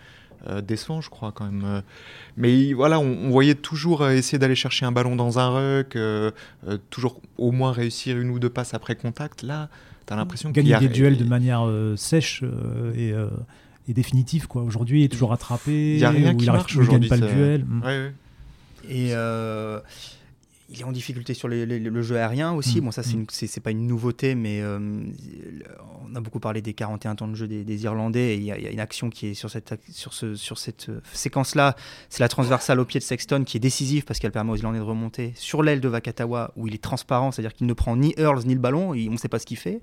[0.61, 1.63] décevant, je crois, quand même.
[1.65, 1.81] Euh.
[2.35, 5.97] Mais voilà, on, voyait toujours euh, essayer d'aller chercher un ballon dans un ruck,
[6.89, 9.43] toujours au moins réussir une ou deux passes après contact.
[9.43, 9.69] Là,
[10.05, 12.43] tu as l'impression qu'il Gagner des duels de manière sèche
[12.95, 13.13] et,
[13.87, 14.63] et, définitive, quoi.
[14.63, 15.93] Aujourd'hui, il est toujours attrapé.
[15.93, 17.09] Il n'y a rien qui marche aujourd'hui.
[17.09, 17.65] pas le duel.
[18.89, 19.13] Et
[20.69, 22.81] il est en difficulté sur le jeu aérien aussi.
[22.81, 22.85] Mm.
[22.85, 23.61] Bon, ça, c'est mm.
[23.61, 24.79] pas une nouveauté, mais euh,
[26.09, 28.33] on a beaucoup parlé des 41 temps de jeu des, Irlandais.
[28.33, 30.99] Et il y, a une action qui est sur cette, sur ce, sur cette euh,
[31.13, 31.75] séquence-là.
[32.09, 34.79] C'est la transversale au pied de Sexton qui est décisive parce qu'elle permet aux Irlandais
[34.79, 38.13] de remonter sur l'aile de Vakatawa où il est transparent, c'est-à-dire qu'il ne prend ni
[38.17, 38.89] Earls ni le ballon.
[38.89, 39.81] on ne sait pas ce qu'il fait.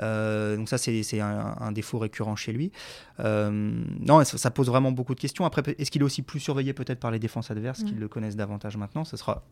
[0.00, 2.72] Euh, donc ça, c'est un, défaut récurrent chez lui.
[3.18, 5.44] non, ça, pose vraiment beaucoup de questions.
[5.44, 7.86] Après, est-ce qu'il est aussi plus surveillé peut-être par les défenses adverses mm.
[7.86, 9.04] qui le connaissent davantage maintenant?
[9.04, 9.44] Ce sera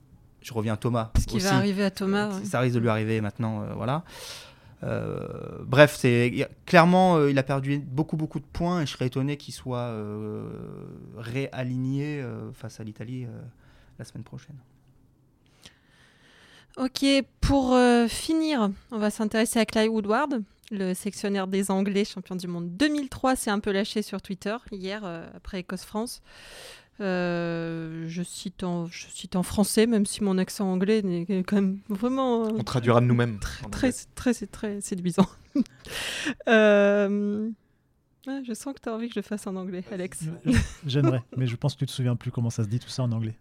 [0.43, 1.11] je reviens à Thomas.
[1.19, 2.31] Ce qui va arriver à Thomas.
[2.45, 4.05] Ça risque de lui arriver maintenant, euh, voilà.
[4.85, 5.29] Euh,
[5.65, 9.37] bref, c'est clairement, euh, il a perdu beaucoup beaucoup de points et je serais étonné
[9.37, 9.95] qu'il soit
[11.17, 13.27] réaligné face à l'Italie
[13.99, 14.57] la semaine prochaine.
[16.79, 17.05] Ok,
[17.41, 17.77] pour
[18.09, 23.37] finir, on va s'intéresser à Clive Woodward, le sectionnaire des Anglais, champion du monde 2003,
[23.37, 25.05] s'est un peu lâché sur Twitter hier
[25.37, 26.23] après Écosse-France.
[27.01, 31.57] Euh, je, cite en, je cite en français, même si mon accent anglais n'est quand
[31.57, 32.47] même vraiment.
[32.47, 33.39] Euh, On traduira de nous-mêmes.
[33.41, 35.27] Très, très, très, très, séduisant.
[36.49, 37.49] euh...
[38.27, 40.25] je sens que tu as envie que je le fasse en anglais, Alex.
[40.87, 43.03] J'aimerais, mais je pense que tu te souviens plus comment ça se dit tout ça
[43.03, 43.35] en anglais.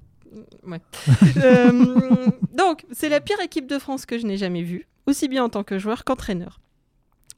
[0.66, 0.82] Ouais.
[1.38, 5.44] euh, donc, c'est la pire équipe de France que je n'ai jamais vue, aussi bien
[5.44, 6.62] en tant que joueur qu'entraîneur.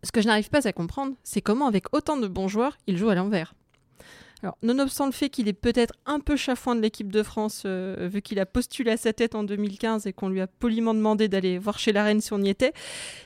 [0.03, 2.97] Ce que je n'arrive pas à comprendre, c'est comment, avec autant de bons joueurs, il
[2.97, 3.55] joue à l'envers.
[4.61, 8.21] Nonobstant le fait qu'il est peut-être un peu chafouin de l'équipe de France, euh, vu
[8.21, 11.57] qu'il a postulé à sa tête en 2015 et qu'on lui a poliment demandé d'aller
[11.57, 12.73] voir chez la reine si on y était,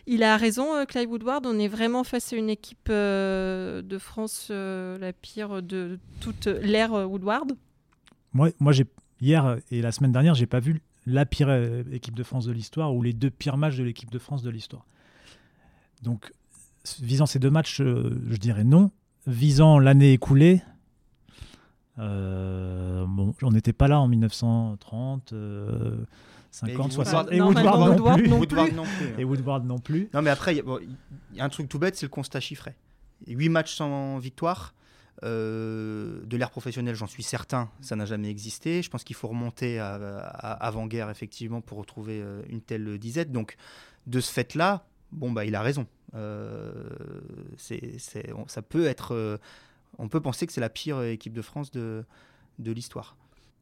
[0.06, 1.45] il a raison, euh, Woodward.
[1.45, 6.91] On est vraiment face à une équipe euh, de France la pire de toute l'ère
[6.91, 7.53] Woodward.
[8.34, 8.73] Moi, moi
[9.21, 11.49] hier et la semaine dernière, j'ai pas vu la pire
[11.91, 14.49] équipe de France de l'histoire ou les deux pires matchs de l'équipe de France de
[14.49, 14.86] l'histoire.
[16.03, 16.32] Donc,
[17.01, 18.91] visant ces deux matchs, je dirais non.
[19.25, 20.62] Visant l'année écoulée,
[21.99, 25.33] euh, bon, on n'était pas là en 1930.
[26.51, 27.31] 50, 60.
[27.31, 27.97] Et Woodward,
[28.73, 29.13] non, plus.
[29.17, 30.10] Et Woodward non plus.
[30.13, 30.63] Non, mais après, il
[31.33, 32.75] y, a un truc tout bête, c'est le constat chiffré.
[33.27, 34.73] 8 matchs sans victoire.
[35.23, 38.83] Euh, de l'ère professionnelle, j'en suis certain, ça n'a jamais existé.
[38.83, 43.31] Je pense qu'il faut remonter à, avant-guerre, effectivement, pour retrouver euh, une telle disette.
[43.31, 43.55] Donc,
[44.05, 45.88] de ce fait-là, bon, bah, il a raison.
[47.57, 47.97] c'est,
[48.47, 49.39] ça peut être
[49.97, 52.04] on peut penser que c'est la pire équipe de France de,
[52.60, 53.15] de l'histoire.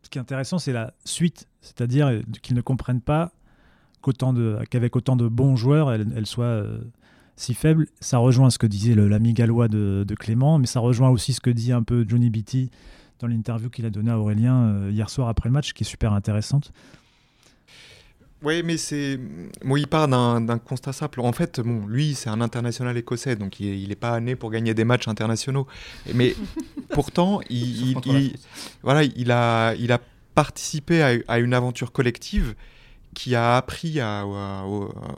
[0.03, 3.31] Ce qui est intéressant, c'est la suite, c'est-à-dire qu'ils ne comprennent pas
[4.69, 6.79] qu'avec autant de bons joueurs, elle, soit euh,
[7.35, 7.87] si faible.
[7.99, 11.49] Ça rejoint ce que disait l'ami gallois de, Clément, mais ça rejoint aussi ce que
[11.49, 12.69] dit un peu Johnny Beatty
[13.19, 15.87] dans l'interview qu'il a donnée à Aurélien euh, hier soir après le match, qui est
[15.87, 16.71] super intéressante.
[18.45, 19.19] Oui, mais c'est.
[19.63, 21.19] Moi, il part d'un constat simple.
[21.19, 24.75] En fait, bon, lui, c'est un international écossais, donc il n'est pas né pour gagner
[24.75, 25.65] des matchs internationaux.
[26.13, 26.35] Mais
[26.89, 27.97] pourtant, il,
[28.83, 29.99] voilà, il, a, il a
[30.35, 32.53] participé à, une aventure collective
[33.15, 34.25] qui a appris à,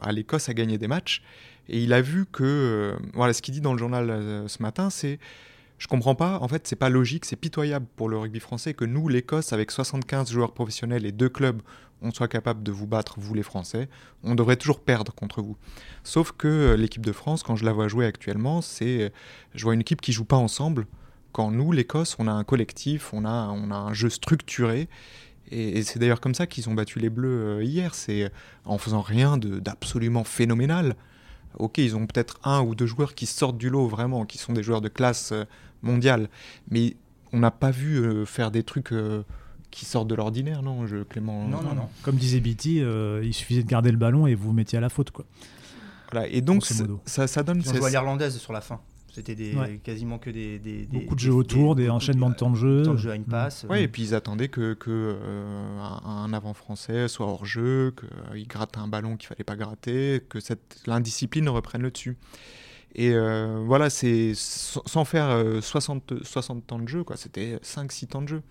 [0.02, 1.22] à, l'Écosse à gagner des matchs.
[1.68, 2.46] Et il a vu que.
[2.46, 5.20] Euh, voilà, ce qu'il dit dans le journal euh, ce matin, c'est.
[5.80, 8.84] Je comprends pas, en fait, c'est pas logique, c'est pitoyable pour le rugby français que
[8.84, 11.62] nous, l'Écosse, avec 75 joueurs professionnels et deux clubs
[12.02, 13.90] on soit capable de vous battre, vous les Français,
[14.24, 15.58] on devrait toujours perdre contre vous.
[16.04, 19.12] Sauf que euh, l'équipe de France, quand je la vois jouer actuellement, c'est,
[19.56, 20.88] je vois une équipe qui joue pas ensemble.
[21.32, 24.88] Quand nous, l'Écosse, on a un collectif, on a, on a un jeu structuré.
[25.52, 27.96] Et, c'est d'ailleurs comme ça qu'ils ont battu les Bleus euh, hier.
[27.96, 28.32] C'est
[28.66, 30.96] en faisant rien d'absolument phénoménal.
[31.58, 34.54] Ok, ils ont peut-être un ou deux joueurs qui sortent du lot vraiment, qui sont
[34.54, 35.46] des joueurs de classe euh,
[35.82, 36.30] mondiale.
[36.70, 36.96] Mais
[37.34, 38.94] on n'a pas vu faire des trucs
[39.72, 43.34] qui sortent de l'ordinaire, non, je, Clément non, non, non, Comme disait Bitty, euh, il
[43.34, 45.26] suffisait de garder le ballon et vous mettiez à la faute, quoi.
[46.12, 46.66] Voilà, et donc
[47.06, 47.62] ça, ça donne.
[47.68, 48.80] On jouait l'irlandaise sur la fin.
[49.14, 52.56] C'était des, quasiment que des, des beaucoup de jeux autour, des, enchaînements de temps de
[52.56, 52.84] jeu.
[52.84, 53.66] Temps de jeu à une passe.
[53.68, 57.96] Ouais, et puis ils attendaient que, que euh, un avant français soit hors jeu,
[58.32, 62.16] qu'il gratte un ballon qu'il fallait pas gratter, que cette l'indiscipline reprenne le dessus.
[62.94, 67.18] Et euh, voilà, c'est sans faire 60, 60 temps de jeu, quoi.
[67.18, 68.44] C'était 5-6 temps de jeu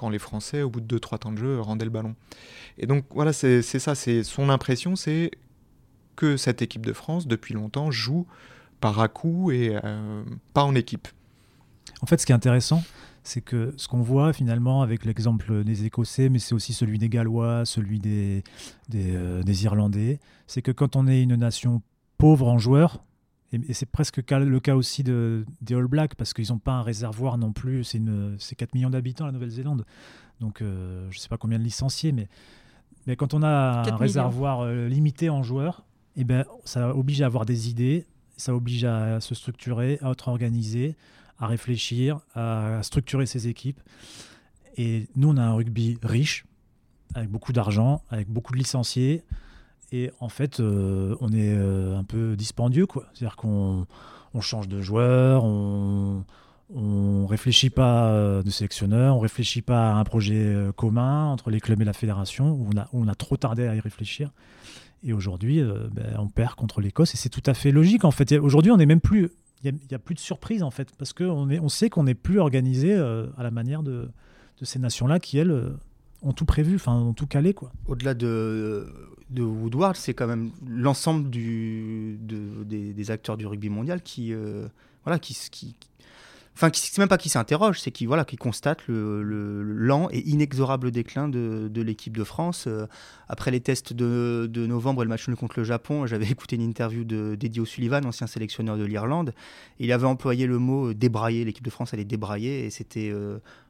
[0.00, 2.14] quand les Français, au bout de 2-3 temps de jeu, rendaient le ballon.
[2.78, 5.30] Et donc voilà, c'est ça, c'est son impression, c'est
[6.16, 8.26] que cette équipe de France, depuis longtemps, joue
[8.80, 11.06] par à-coup et euh, pas en équipe.
[12.00, 12.82] En fait, ce qui est intéressant,
[13.24, 17.10] c'est que ce qu'on voit finalement avec l'exemple des Écossais, mais c'est aussi celui des
[17.10, 18.42] Gallois, celui des,
[18.88, 21.82] des, euh, des Irlandais, c'est que quand on est une nation
[22.16, 23.04] pauvre en joueurs,
[23.52, 26.82] et, c'est presque le cas aussi de, des All Blacks, parce qu'ils n'ont pas un
[26.82, 27.84] réservoir non plus.
[27.84, 29.84] C'est 4 millions d'habitants, la Nouvelle-Zélande.
[30.40, 32.28] Donc, euh, je ne sais pas combien de licenciés, mais,
[33.06, 35.84] mais quand on a un réservoir euh, limité en joueurs,
[36.16, 40.28] eh ben, ça oblige à avoir des idées, ça oblige à se structurer, à être
[40.28, 40.96] organisé,
[41.38, 43.80] à réfléchir, à structurer ses équipes.
[44.76, 46.44] Et nous, on a un rugby riche,
[47.14, 49.24] avec beaucoup d'argent, avec beaucoup de licenciés.
[49.92, 53.06] Et en fait, euh, on est euh, un peu dispendieux, quoi.
[53.12, 53.86] C'est-à-dire qu'on
[54.34, 56.24] on change de joueur, on,
[56.72, 61.60] on réfléchit pas euh, de sélectionneur, on réfléchit pas à un projet commun entre les
[61.60, 64.30] clubs et la fédération, où on a, trop tardé à y réfléchir.
[65.02, 68.32] Et aujourd'hui, ben, on perd contre l'Écosse, et c'est tout à fait logique, en fait.
[68.32, 69.30] Aujourd'hui, on n'est même plus...
[69.62, 72.38] Il n'y a, plus de surprise, en fait, parce qu'on on sait qu'on n'est plus
[72.38, 74.08] organisé à la manière de
[74.62, 75.72] ces nations-là qui, elles,
[76.22, 77.72] ont tout prévu, enfin, ont tout calé, quoi.
[77.86, 78.86] Au-delà de
[79.38, 84.66] Woodward, c'est quand même l'ensemble du, des, des, acteurs du rugby mondial qui, euh,
[85.04, 85.74] voilà, qui, qui,
[86.54, 90.20] enfin, c'est même pas qui s'interroge, c'est qui, voilà, qui constate le, le, lent et
[90.28, 92.64] inexorable déclin de, l'équipe de France.
[92.66, 92.86] Euh,
[93.28, 96.62] après les tests de, novembre et le match nul contre le Japon, j'avais écouté une
[96.62, 99.34] interview d'Eddie O'Sullivan, ancien sélectionneur de l'Irlande.
[99.78, 101.44] Il avait employé le mot euh, débrailler.
[101.44, 103.12] L'équipe de France allait débrailler et c'était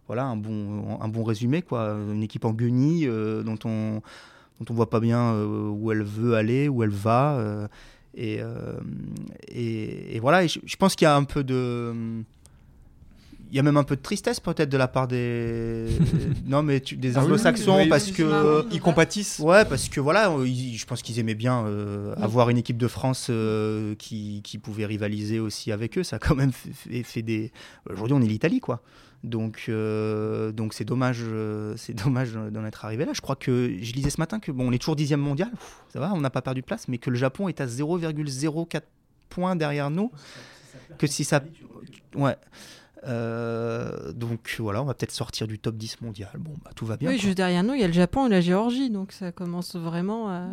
[0.07, 1.93] voilà un bon, un bon résumé quoi.
[2.13, 4.03] Une équipe en guenille dont on
[4.61, 7.37] dont on voit pas bien euh, où elle veut aller, où elle va.
[7.39, 7.69] Euh,
[8.19, 8.81] euh,
[9.49, 12.23] et, voilà, je, pense qu'il y a un peu de
[13.51, 15.87] il y a même un peu de tristesse peut-être de la part des
[16.47, 19.39] non mais des ah anglo-saxons parce que ils compatissent.
[19.41, 21.65] Ouais parce que voilà je pense qu'ils aimaient bien
[22.21, 23.31] avoir une équipe de France
[23.99, 26.03] qui, qui, pouvait rivaliser aussi avec eux.
[26.03, 27.53] Ça a quand même fait, fait des
[27.89, 28.83] aujourd'hui on est l'Italie quoi.
[29.23, 33.13] Donc, euh, donc c'est dommage, euh, c'est dommage d'en être arrivé là.
[33.15, 35.51] Je crois que je lisais ce matin que bon, on est toujours dixième mondial,
[35.91, 38.81] ça va, on n'a pas perdu de place, mais que le Japon est à 0,04
[39.29, 40.11] points derrière nous.
[40.99, 41.43] Que si ça,
[42.15, 42.37] ouais.
[43.07, 46.31] Euh, donc voilà, on va peut-être sortir du top 10 mondial.
[46.39, 47.11] Bon, bah, tout va bien.
[47.11, 49.77] Oui, juste derrière nous, il y a le Japon et la Géorgie, donc ça commence
[49.77, 50.49] vraiment à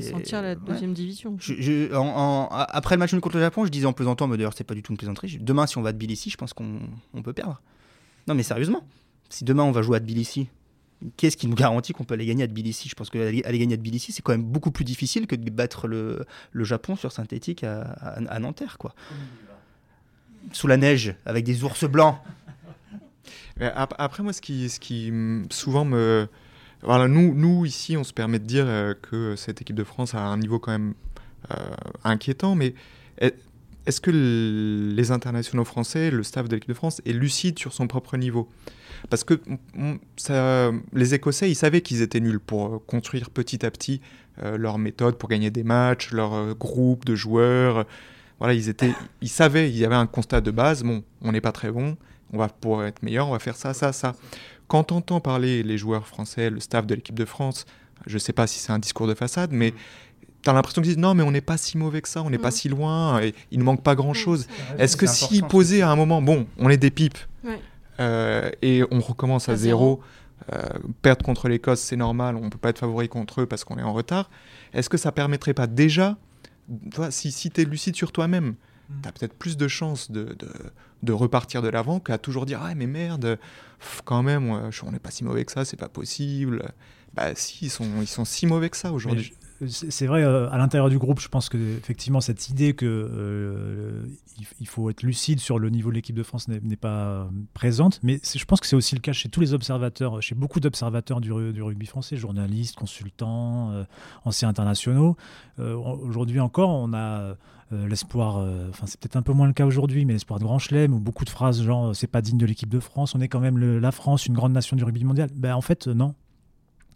[0.00, 1.36] sentir la deuxième division.
[1.38, 4.82] après le match contre le Japon, je disais en plaisantant, mais d'ailleurs c'est pas du
[4.82, 5.38] tout une plaisanterie.
[5.40, 7.60] Demain, si on va de Tbilissi, je pense qu'on peut perdre.
[8.28, 8.82] Non, mais sérieusement,
[9.28, 10.48] si demain on va jouer à Tbilissi,
[11.16, 12.88] qu'est-ce qui nous garantit qu'on peut aller gagner à Tbilissi?
[12.88, 15.88] Je pense qu'aller gagner à Tbilissi, c'est quand même beaucoup plus difficile que de battre
[15.88, 18.94] le, le Japon sur synthétique à, à, Nanterre, quoi.
[20.52, 22.16] Sous la neige, avec des ours blancs.
[23.60, 25.12] Après, moi, ce qui, ce qui
[25.50, 26.28] souvent me.
[26.82, 30.14] Voilà, nous, nous, ici, on se permet de dire euh, que cette équipe de France
[30.14, 30.94] a un niveau quand même
[31.50, 32.74] euh, inquiétant, mais
[33.86, 37.86] est-ce que les internationaux français, le staff de l'équipe de France est lucide sur son
[37.86, 38.48] propre niveau?
[39.10, 39.40] Parce que
[40.92, 44.00] les Écossais, ils savaient qu'ils étaient nuls pour euh, construire petit à petit
[44.58, 47.86] leur méthode pour gagner des matchs, leur groupe de joueurs.
[48.38, 51.40] Voilà, ils, étaient, ils savaient, il y avait un constat de base, bon, on n'est
[51.40, 51.96] pas très bon,
[52.32, 54.14] on va pour être meilleur, on va faire ça, ça, ça.
[54.68, 57.64] Quand on entend parler les joueurs français, le staff de l'équipe de France,
[58.06, 59.72] je ne sais pas si c'est un discours de façade, mais
[60.42, 62.30] tu as l'impression qu'ils disent non, mais on n'est pas si mauvais que ça, on
[62.30, 62.52] n'est pas mm.
[62.52, 64.46] si loin, et il ne manque pas grand chose.
[64.78, 67.18] Est-ce que s'ils posaient à un moment, bon, on est des pipes,
[68.00, 70.00] euh, et on recommence à, zéro,
[70.52, 70.62] euh,
[71.02, 73.78] perdre contre l'Écosse, c'est normal, on ne peut pas être favori contre eux parce qu'on
[73.78, 74.30] est en retard,
[74.74, 76.16] est-ce que ça permettrait pas déjà,
[76.92, 78.54] toi, si, si tu es lucide sur toi-même,
[78.88, 78.94] mm.
[79.02, 80.36] tu as peut-être plus de chances de,
[81.02, 83.38] de, repartir de l'avant qu'à toujours dire ah mais merde
[84.04, 86.72] quand même on n'est pas si mauvais que ça c'est pas possible
[87.14, 89.32] bah si ils sont ils sont si mauvais que ça aujourd'hui
[89.66, 94.02] c'est vrai, euh, à l'intérieur du groupe, je pense que effectivement cette idée que euh,
[94.66, 98.44] faut être lucide sur le niveau de l'équipe de France n'est pas présente, mais je
[98.44, 101.86] pense que c'est aussi le cas chez tous les observateurs, chez beaucoup d'observateurs du, rugby
[101.86, 103.84] français, journalistes, consultants, euh,
[104.24, 105.16] anciens internationaux.
[105.58, 107.36] aujourd'hui encore, on a
[107.70, 108.36] l'espoir,
[108.68, 111.00] enfin c'est peut-être un peu moins le cas aujourd'hui, mais l'espoir de Grand Chelem ou
[111.00, 113.58] beaucoup de phrases genre c'est pas digne de l'équipe de France, on est quand même
[113.58, 115.30] la France, une grande nation du rugby mondial.
[115.34, 116.14] Ben en fait non,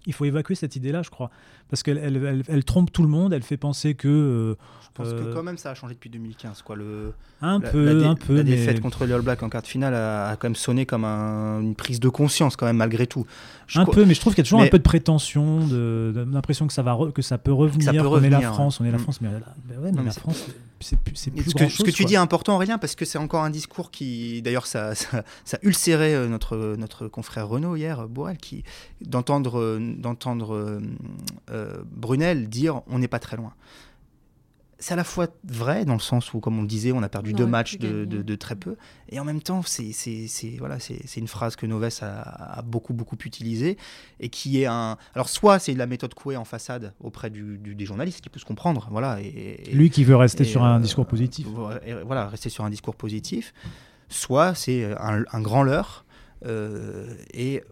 [0.06, 1.30] il faut évacuer cette idée-là, je crois.
[1.68, 4.08] Parce qu'elle elle, trompe tout le monde, elle fait penser que.
[4.08, 6.62] Euh, je pense que euh, quand même ça a changé depuis 2015.
[6.62, 6.74] Quoi.
[6.74, 8.36] Le, un peu, un peu.
[8.36, 11.04] La défaite contre les All Blacks en quart de finale a, quand même sonné comme
[11.04, 13.26] une prise de conscience, quand même, malgré tout.
[13.76, 16.66] un peu, mais je trouve qu'il y a toujours un peu de prétention, de, l'impression
[16.66, 17.84] que, ça va que ça peut revenir.
[17.86, 18.98] Ça peut on est la France, on est la.
[18.98, 19.28] France, mais,
[19.64, 20.46] ben ouais, mais la France
[20.80, 23.42] c'est plus, ce, que, ce que tu dis est important, Aurélien, parce que c'est encore
[23.44, 28.38] un discours qui, d'ailleurs, ça, ça, ça, ulcérait euh, notre, notre confrère Renaud hier, Bourrel,
[28.38, 28.64] qui
[29.00, 30.80] d'entendre d'entendre
[31.50, 33.54] euh, Brunel dire on n'est pas très loin
[34.80, 37.08] c'est à la fois vrai dans le sens où, comme on le disait, on a
[37.08, 38.76] perdu deux matchs de, très peu,
[39.08, 39.92] et en même temps, c'est
[40.58, 43.76] voilà, c'est une phrase que Noves a, beaucoup beaucoup utilisée
[44.18, 44.96] et qui est un.
[45.14, 48.44] Alors soit c'est la méthode Coué en façade auprès du, des journalistes, qui peut se
[48.44, 49.20] comprendre, voilà.
[49.20, 51.46] Et, Lui qui veut rester sur un euh, discours positif.
[52.04, 53.52] Voilà, rester sur un discours positif.
[54.08, 56.04] Soit c'est un, un grand leurre
[56.46, 57.62] euh, et,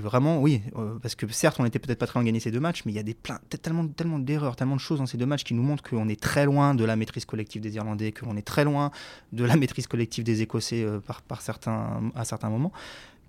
[0.00, 2.50] vraiment, oui, euh, parce que certes, on n'était peut-être pas très loin de gagner ces
[2.50, 5.06] deux matchs, mais il y a des plein, tellement, tellement d'erreurs, tellement de choses dans
[5.06, 7.76] ces deux matchs qui nous montrent qu'on est très loin de la maîtrise collective des
[7.76, 8.90] Irlandais, qu'on est très loin
[9.32, 12.72] de la maîtrise collective des Écossais euh, par, certains, à certains moments,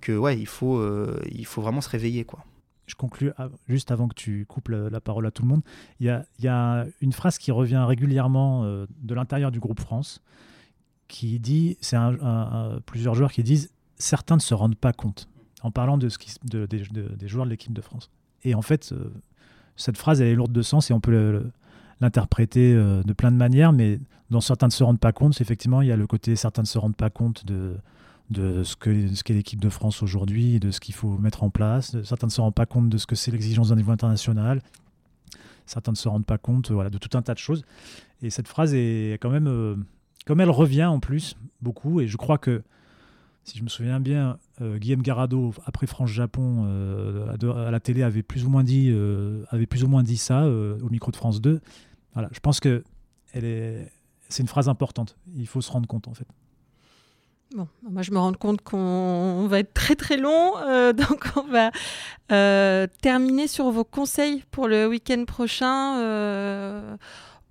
[0.01, 0.83] que ouais, il faut,
[1.29, 2.43] il faut vraiment se réveiller, quoi.
[2.87, 3.31] je conclue
[3.67, 5.61] juste avant que tu coupes la, parole à tout le monde.
[5.99, 6.07] Il
[6.39, 10.23] y a, une phrase qui revient régulièrement de l'intérieur du groupe France
[11.07, 11.97] qui dit, c'est
[12.87, 13.69] plusieurs joueurs qui disent
[14.01, 15.27] certains ne se rendent pas compte
[15.63, 18.09] en parlant de ce qui, des joueurs de l'équipe de France.
[18.43, 18.93] Et en fait,
[19.75, 21.43] cette phrase, elle est lourde de sens et on peut
[22.01, 23.99] l'interpréter euh, de plein de manières, mais
[24.29, 26.67] dont certains ne se rendent pas compte, effectivement, il y a le côté certains ne
[26.67, 27.77] se rendent pas compte de,
[28.29, 31.95] de ce qu'est ce l'équipe de France aujourd'hui, de ce qu'il faut mettre en place.
[32.03, 34.61] Certains ne se rendent pas compte de ce que c'est l'exigence d'un niveau international.
[35.65, 37.63] Certains ne se rendent pas compte voilà, de tout un tas de choses.
[38.21, 39.75] Et cette phrase est quand même, euh,
[40.25, 42.63] comme elle revient en plus beaucoup, et je crois que
[43.43, 48.23] si je me souviens bien, euh, Guillaume Garado, après France-Japon, euh, à, la télé, avait
[48.23, 51.41] plus ou moins dit, euh, avait plus ou moins dit ça au micro de France
[51.41, 51.59] 2.
[52.13, 52.83] Voilà, je pense que
[53.33, 55.17] c'est une phrase importante.
[55.35, 56.27] Il faut se rendre compte, en fait.
[57.53, 60.53] Bon, moi je me rends compte qu'on va être très très long,
[60.93, 61.71] donc on va
[63.01, 65.97] terminer sur vos conseils pour le week-end prochain.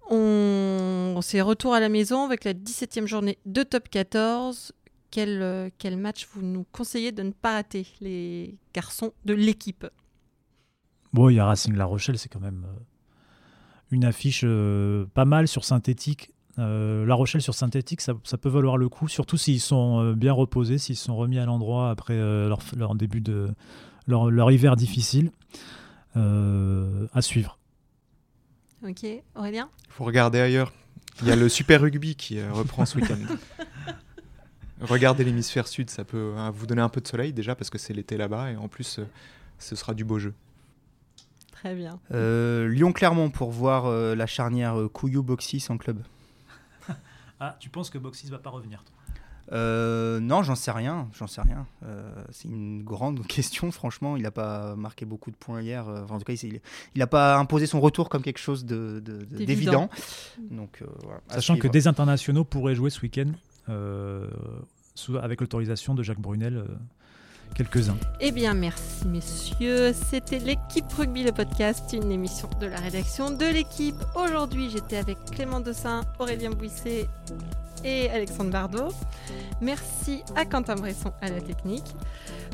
[0.08, 4.72] on, on s'est retour à la maison avec la 17e journée de top 14
[5.10, 9.86] quel, euh, quel match vous nous conseillez de ne pas rater, les garçons de l'équipe
[11.12, 12.80] Bon, il y a Racing La Rochelle, c'est quand même euh,
[13.90, 16.30] une affiche euh, pas mal sur synthétique.
[16.56, 20.96] la Rochelle sur synthétique, ça, peut valoir le coup, surtout s'ils sont bien reposés, s'ils
[20.96, 23.48] sont remis à l'endroit après leur, début de
[24.06, 25.32] leur, leur hiver difficile.
[26.14, 27.58] à suivre.
[28.86, 29.70] Ok, Aurélien?
[29.88, 30.72] Il faut regarder ailleurs.
[31.22, 33.16] Il y a le Super Rugby qui reprend ce week-end.
[34.80, 37.78] Regardez l'hémisphère sud, ça peut hein, vous donner un peu de soleil déjà parce que
[37.78, 39.04] c'est l'été là-bas et en plus euh,
[39.58, 40.34] ce sera du beau jeu.
[41.52, 42.00] Très bien.
[42.12, 46.02] Euh, Lyon-Clermont pour voir euh, la charnière Couillou-Boxis en club.
[47.40, 48.82] ah, tu penses que Boxis va pas revenir
[49.52, 51.66] non, j'en sais rien, j'en sais rien.
[52.30, 54.16] c'est une grande question, franchement.
[54.16, 55.88] Il n'a pas marqué beaucoup de points hier.
[55.88, 56.60] en tout cas, il
[56.94, 59.90] n'a pas imposé son retour comme quelque chose d'évident.
[60.38, 60.84] De, Donc,
[61.30, 63.32] Sachant que des internationaux pourraient jouer ce week-end
[63.68, 64.26] euh,
[65.20, 66.64] avec l'autorisation de Jacques Brunel euh,
[67.54, 67.96] quelques-uns.
[68.20, 69.92] Eh bien, merci messieurs.
[69.92, 73.96] C'était l'équipe Rugby, le podcast, une émission de la rédaction de l'équipe.
[74.14, 77.08] Aujourd'hui, j'étais avec Clément Dossin, Aurélien Bouisset
[77.84, 78.92] et Alexandre Bardot.
[79.60, 81.94] Merci à Quentin Bresson à la technique.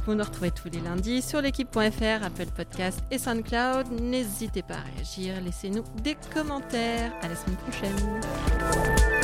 [0.06, 4.00] Vous nous retrouvez tous les lundis sur l'équipe.fr, Apple Podcast et SoundCloud.
[4.00, 7.12] N'hésitez pas à réagir, laissez-nous des commentaires.
[7.22, 9.15] À la semaine prochaine.